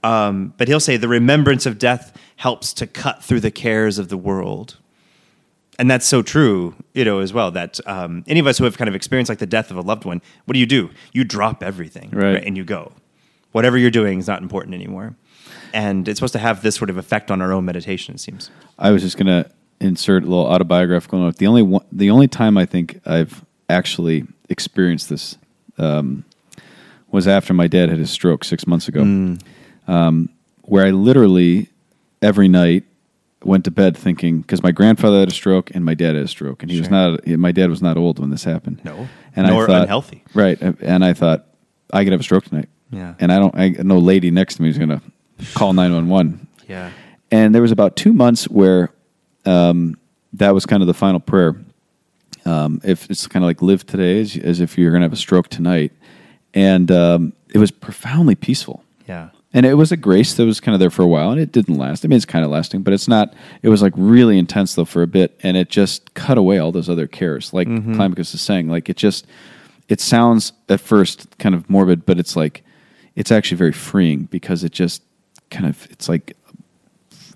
[0.02, 4.08] Um, but he'll say the remembrance of death helps to cut through the cares of
[4.08, 4.78] the world
[5.82, 7.50] and that's so true, you know, as well.
[7.50, 9.80] That um, any of us who have kind of experienced like the death of a
[9.80, 10.90] loved one, what do you do?
[11.12, 12.40] You drop everything, Right.
[12.40, 12.92] And you go.
[13.50, 15.16] Whatever you're doing is not important anymore,
[15.74, 18.14] and it's supposed to have this sort of effect on our own meditation.
[18.14, 18.48] It seems.
[18.78, 21.38] I was just gonna insert a little autobiographical note.
[21.38, 25.36] The only one, the only time I think I've actually experienced this
[25.78, 26.24] um,
[27.10, 29.02] was after my dad had his stroke six months ago,
[29.88, 30.28] um,
[30.62, 31.68] where I literally
[32.22, 32.84] every night
[33.44, 36.28] went to bed thinking because my grandfather had a stroke and my dad had a
[36.28, 37.16] stroke, and he was Sure.
[37.18, 37.26] not.
[37.26, 38.80] My dad was not old when this happened.
[38.84, 39.08] No.
[39.36, 40.22] and Nor I thought, unhealthy.
[40.34, 41.46] Right, and I thought
[41.92, 42.68] I could have a stroke tonight.
[42.90, 43.14] Yeah.
[43.20, 43.54] and I don't.
[43.56, 45.00] I no lady next to me is going to
[45.54, 46.46] call nine one one.
[46.68, 46.90] Yeah.
[47.30, 48.90] And there was about two months where
[49.46, 49.96] um,
[50.34, 51.56] that was kind of the final prayer.
[52.44, 55.12] Um, if it's kind of like live today as, as if you're going to have
[55.12, 55.92] a stroke tonight,
[56.54, 58.84] and um, it was profoundly peaceful.
[59.08, 59.30] Yeah.
[59.54, 61.52] And it was a grace that was kind of there for a while, and it
[61.52, 62.04] didn't last.
[62.04, 63.34] I mean, it's kind of lasting, but it's not.
[63.62, 66.72] It was like really intense though for a bit, and it just cut away all
[66.72, 67.52] those other cares.
[67.52, 69.26] Like Climacus is saying, like it just
[69.88, 72.64] it sounds at first kind of morbid, but it's like
[73.14, 75.02] it's actually very freeing because it just
[75.50, 76.34] kind of it's like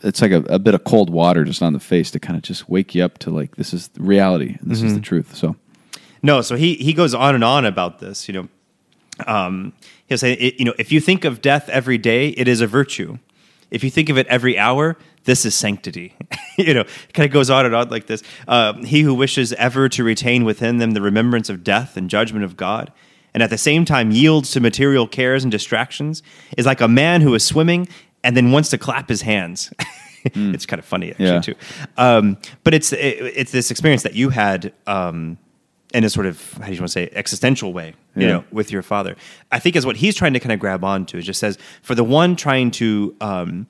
[0.02, 2.42] it's like a, a bit of cold water just on the face to kind of
[2.42, 5.34] just wake you up to like this is reality and this is the truth.
[5.34, 5.56] So
[6.22, 8.26] No, so he he goes on and on about this.
[8.26, 8.48] You know,
[9.26, 9.72] um,
[10.07, 12.66] he'll say, it, you know, if you think of death every day, it is a
[12.66, 13.18] virtue.
[13.70, 16.14] If you think of it every hour, this is sanctity.
[16.59, 18.22] you know, kind of goes on and on like this.
[18.46, 22.44] Uh, he who wishes ever to retain within them the remembrance of death and judgment
[22.44, 22.92] of God,
[23.34, 26.22] and at the same time yields to material cares and distractions,
[26.57, 27.88] is like a man who is swimming
[28.22, 29.72] and then wants to clap his hands.
[30.24, 31.40] it's kind of funny actually Yeah.
[31.40, 31.54] too.
[31.96, 35.38] Um, but it's it, it's this experience that you had um,
[35.95, 38.28] in a sort of how do you want to say existential way, you Yeah.
[38.32, 39.16] know, with your father.
[39.53, 41.18] I think is what he's trying to kind of grab onto.
[41.18, 43.66] It just says for the one trying to um,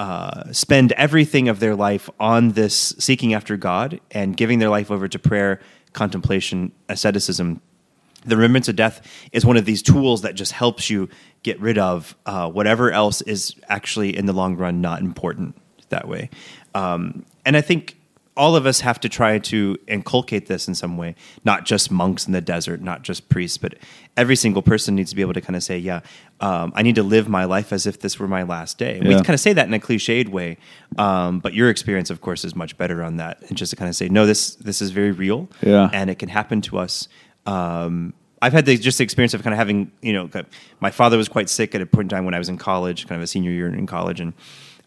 [0.00, 4.90] uh, spend everything of their life on this seeking after God and giving their life
[4.90, 5.60] over to prayer,
[5.92, 7.60] contemplation, asceticism.
[8.24, 9.00] The remembrance of death
[9.32, 11.08] is one of these tools that just helps you
[11.42, 15.56] get rid of uh, whatever else is actually in the long run not important
[15.88, 16.30] that way.
[16.74, 17.96] Um, and I think
[18.38, 21.14] all of us have to try to inculcate this in some way,
[21.44, 23.74] not just monks in the desert, not just priests, but
[24.16, 26.00] every single person needs to be able to kind of say, yeah,
[26.40, 28.98] um, I need to live my life as if this were my last day.
[28.98, 30.56] And We kind of say that in a cliched way,
[30.96, 33.42] um, but your experience, of course, is much better on that.
[33.48, 35.90] And just to kind of say, no, this this is very real, Yeah.
[35.92, 37.08] and it can happen to us.
[37.44, 40.30] Um, I've had the, just the experience of kind of having, you know,
[40.78, 43.08] my father was quite sick at a point in time when I was in college,
[43.08, 44.32] kind of a senior year in college, and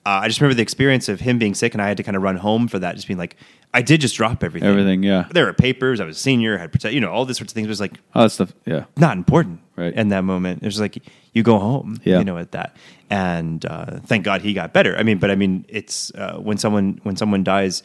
[0.06, 2.18] uh, I just remember the experience of him being sick, and I had to kind
[2.18, 3.36] of run home for that, just being like,
[3.74, 4.68] I did just drop everything.
[4.68, 5.28] Everything, yeah.
[5.32, 6.00] There were papers.
[6.02, 6.58] I was a senior.
[6.58, 8.32] I had protect, you know, all this sorts of things It was like all that
[8.32, 9.94] stuff, yeah, not important Right.
[9.94, 10.62] in that moment.
[10.62, 10.98] It was like
[11.34, 12.20] you go home, Yeah.
[12.20, 12.76] you know, at that.
[13.10, 14.98] And uh, thank God he got better.
[14.98, 17.82] I mean, but I mean, it's uh, when someone when someone dies,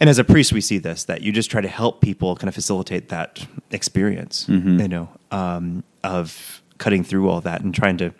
[0.00, 2.48] and as a priest, we see this that you just try to help people kind
[2.48, 4.80] of facilitate that experience, Mm-hmm.
[4.80, 8.12] you know, um, of cutting through all that and trying to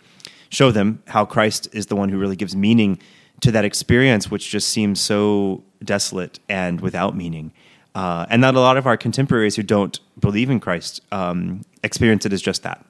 [0.48, 2.98] show them how Christ is the one who really gives meaning
[3.40, 7.52] to that experience, which just seems so desolate and without meaning.
[7.94, 12.26] Uh, and that a lot of our contemporaries who don't believe in Christ um, experience
[12.26, 12.84] it as just that,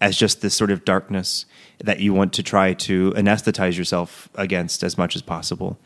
[0.00, 1.46] as just this sort of darkness
[1.78, 5.78] that you want to try to anesthetize yourself against as much as possible,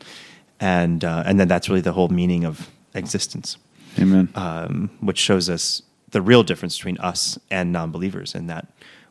[0.59, 3.57] and uh, and then that's really the whole meaning of existence,
[3.99, 4.29] amen.
[4.33, 8.67] um, which shows us the real difference between us and non-believers, in that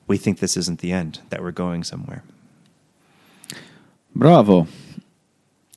[0.09, 2.25] we think this isn't the end, that we're going somewhere.
[4.15, 4.67] Bravo,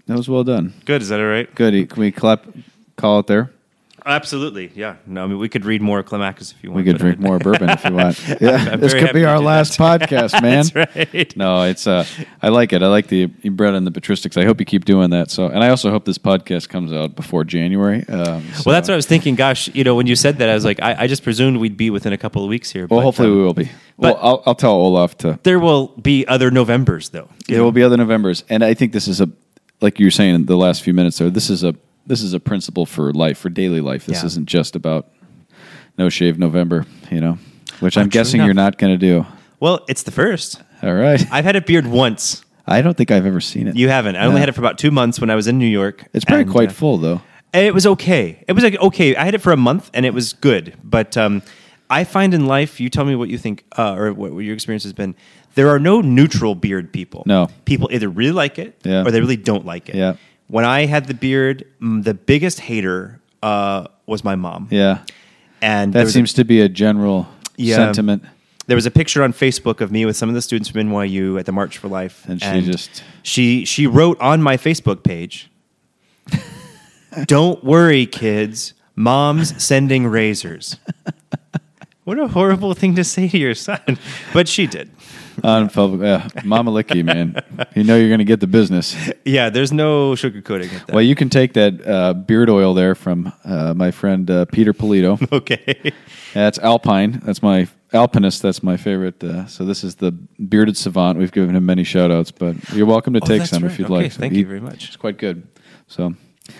[0.07, 0.73] that was well done.
[0.85, 1.53] Good, is that all right?
[1.55, 1.89] Good.
[1.89, 2.45] Can we clap?
[2.95, 3.51] Call it there.
[4.05, 4.95] Absolutely, yeah.
[5.05, 6.85] No, I mean we could read more Climacus if you want.
[6.85, 8.19] We could drink more bourbon if you want.
[8.41, 10.65] Yeah, I'm this could be our last podcast, man.
[10.73, 10.75] That's
[11.13, 11.37] right.
[11.37, 12.05] No, it's uh,
[12.41, 12.83] I like it.
[12.83, 14.39] I like the you bread and the patristics.
[14.41, 15.31] I hope you keep doing that.
[15.31, 18.05] So, and I also hope this podcast comes out before January.
[18.07, 19.35] Um, so- Well, that's what I was thinking.
[19.35, 21.77] Gosh, you know, when you said that, I was like, I, I just presumed we'd
[21.77, 22.87] be within a couple of weeks here.
[22.87, 23.65] Well, but, hopefully um, we will be.
[23.97, 25.39] but- well, I'll, I'll tell Olaf to.
[25.43, 27.29] There will be other Novembers, though.
[27.47, 29.29] There will be other Novembers, and I think this is a,
[29.81, 31.29] like you were saying in the last few minutes there.
[31.29, 31.75] This is a
[32.05, 34.05] this is a principle for life, for daily life.
[34.05, 34.27] This Yeah.
[34.27, 35.09] isn't just about
[35.97, 37.37] no shave November, you know,
[37.79, 38.47] which I'm true guessing enough.
[38.47, 39.25] you're not going to do.
[39.59, 40.61] Well, it's the first.
[40.81, 41.25] All right.
[41.31, 42.43] I've had a beard once.
[42.65, 43.75] I don't think I've ever seen it.
[43.75, 44.15] You haven't.
[44.15, 46.05] I only had it for about two months when I was in New York.
[46.13, 47.21] It's probably and, quite uh, full though.
[47.53, 48.43] It was okay.
[48.47, 49.15] It was like okay.
[49.15, 50.75] I had it for a month and it was good.
[50.83, 51.41] But um,
[51.89, 54.53] I find in life, you tell me what you think uh, or what, what your
[54.55, 55.15] experience has been.
[55.55, 57.23] There are no neutral beard people.
[57.27, 57.47] No.
[57.65, 59.03] people either really like it Yeah.
[59.05, 59.95] or they really don't like it.
[59.95, 60.15] Yeah.
[60.53, 64.67] When I had the beard, mm, the biggest hater uh, was my mom.
[64.69, 64.99] Yeah,
[65.63, 67.27] and that was a- seems to be a general
[67.57, 67.77] Yeah.
[67.77, 68.21] sentiment.
[68.67, 71.39] there was a picture on Facebook of me with some of the students from NYU
[71.39, 75.49] at the March for Life, And she just- she she wrote on my Facebook page,
[77.25, 78.73] "Don't worry, kids.
[78.95, 80.77] Mom's sending razors."
[82.03, 83.97] what a horrible thing to say to your son,
[84.33, 84.91] but she did.
[85.43, 87.41] On public, yeah, Mama Licky, man.
[87.75, 88.95] You know you're going to get the business.
[89.25, 90.93] Yeah, there's no sugarcoating it.
[90.93, 94.73] Well, you can take that uh, beard oil there from uh, my friend uh, Peter
[94.73, 95.17] Polito.
[95.31, 95.93] okay.
[96.33, 97.21] That's Alpine.
[97.25, 98.41] That's my Alpinist.
[98.41, 99.23] That's my favorite.
[99.23, 101.17] Uh, so this is the bearded savant.
[101.17, 103.71] We've given him many shout outs, but you're welcome to Oh, take that's some right.
[103.71, 104.11] if you'd Okay, like.
[104.11, 104.87] So thank he- you very much.
[104.87, 105.47] It's quite good.
[105.87, 106.13] So,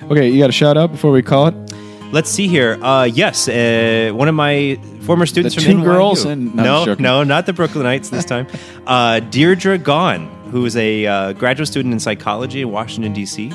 [0.04, 1.74] okay, you got a shout out before we call it.
[2.14, 2.78] Let's see here.
[2.82, 5.84] Uh, yes, uh, one of my former students The from two NYU.
[5.84, 8.46] girls and- no, no, no, not the Brooklynites this time.
[8.88, 13.52] uh, Deirdre Gahn, who is a uh, graduate student in psychology in Washington D.C.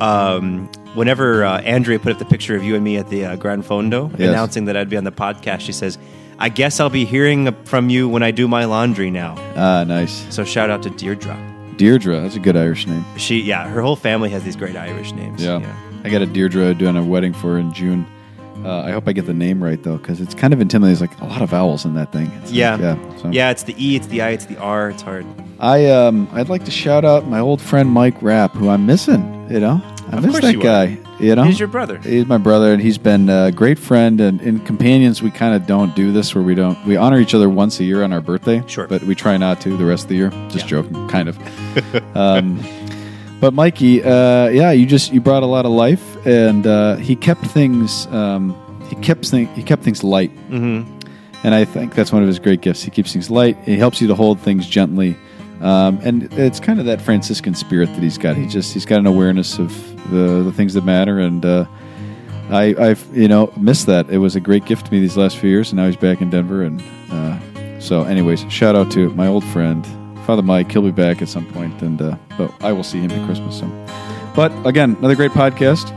[0.00, 3.36] Um, whenever uh, Andrea put up the picture of you and me at the uh,
[3.36, 4.28] Gran Fondo, Yes.
[4.28, 5.96] announcing that I'd be on the podcast, she says,
[6.38, 10.26] "I guess I'll be hearing from you when I do my laundry now." Ah, nice.
[10.34, 11.34] So shout out to Deirdre.
[11.78, 13.04] Deirdre, that's a good Irish name.
[13.16, 15.42] She, yeah, her whole family has these great Irish names.
[15.42, 15.60] Yeah.
[16.06, 18.06] I got a Deirdre doing a wedding for her in June.
[18.64, 20.98] Uh, I hope I get the name right though, because it's kind of intimidating.
[20.98, 22.26] There's like a lot of vowels in that thing.
[22.42, 22.78] It's like- Yeah.
[22.78, 23.16] yeah.
[23.22, 24.90] so- Yeah, it's the E, it's the I, it's the R.
[24.90, 25.26] It's hard.
[25.60, 29.32] I um I'd like to shout out my old friend Mike Rapp, who I'm missing.
[29.50, 29.80] You know,
[30.10, 30.62] I Of miss that you are.
[30.62, 30.98] guy.
[31.20, 31.98] You know, He's your brother.
[31.98, 34.20] He's my brother, and he's been a great friend.
[34.20, 37.34] And in companions, we kind of don't do this where we don't we honor each
[37.34, 38.62] other once a year on our birthday.
[38.66, 38.86] Sure.
[38.86, 40.30] but we try not to the rest of the year.
[40.50, 40.82] Just Yeah.
[40.82, 41.38] joking, kind of.
[42.16, 42.58] um,
[43.40, 47.16] but Mikey, uh, yeah, you just you brought a lot of life, and uh, he
[47.16, 48.06] kept things.
[48.08, 48.54] Um,
[48.88, 51.08] he kept thing, he kept things light, Mm-hmm.
[51.44, 52.82] and I think that's one of his great gifts.
[52.82, 53.56] He keeps things light.
[53.64, 55.16] He helps you to hold things gently,
[55.60, 58.36] um, and it's kind of that Franciscan spirit that he's got.
[58.36, 59.70] He just he's got an awareness of
[60.10, 61.64] the the things that matter, and uh,
[62.50, 64.08] I I've you know missed that.
[64.08, 66.20] It was a great gift to me these last few years, and now he's back
[66.20, 66.80] in Denver, and
[67.10, 69.84] uh, so anyways, shout out to my old friend
[70.26, 70.70] Father Mike.
[70.72, 73.58] He'll be back at some point, and uh, but I will see him at Christmas.
[73.58, 73.66] So,
[74.34, 75.90] but again, another great podcast.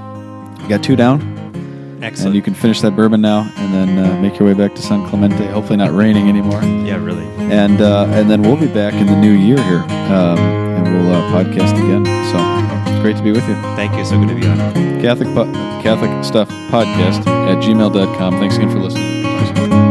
[0.61, 1.37] We got two down.
[2.01, 2.27] Excellent.
[2.27, 4.81] And you can finish that bourbon now, and then uh, make your way back to
[4.81, 5.45] San Clemente.
[5.47, 6.61] Hopefully, not raining anymore.
[6.85, 7.25] yeah, really.
[7.51, 9.79] And uh, and then we'll be back in the new year here,
[10.13, 12.05] um, and we'll uh, podcast again.
[12.31, 12.37] So
[12.93, 13.55] it's great to be with you.
[13.75, 14.05] Thank you.
[14.05, 14.57] So good to be on.
[15.01, 15.51] Catholic po-
[15.81, 18.33] Catholic Stuff Podcast at gmail.com.
[18.39, 19.88] Thanks again for listening.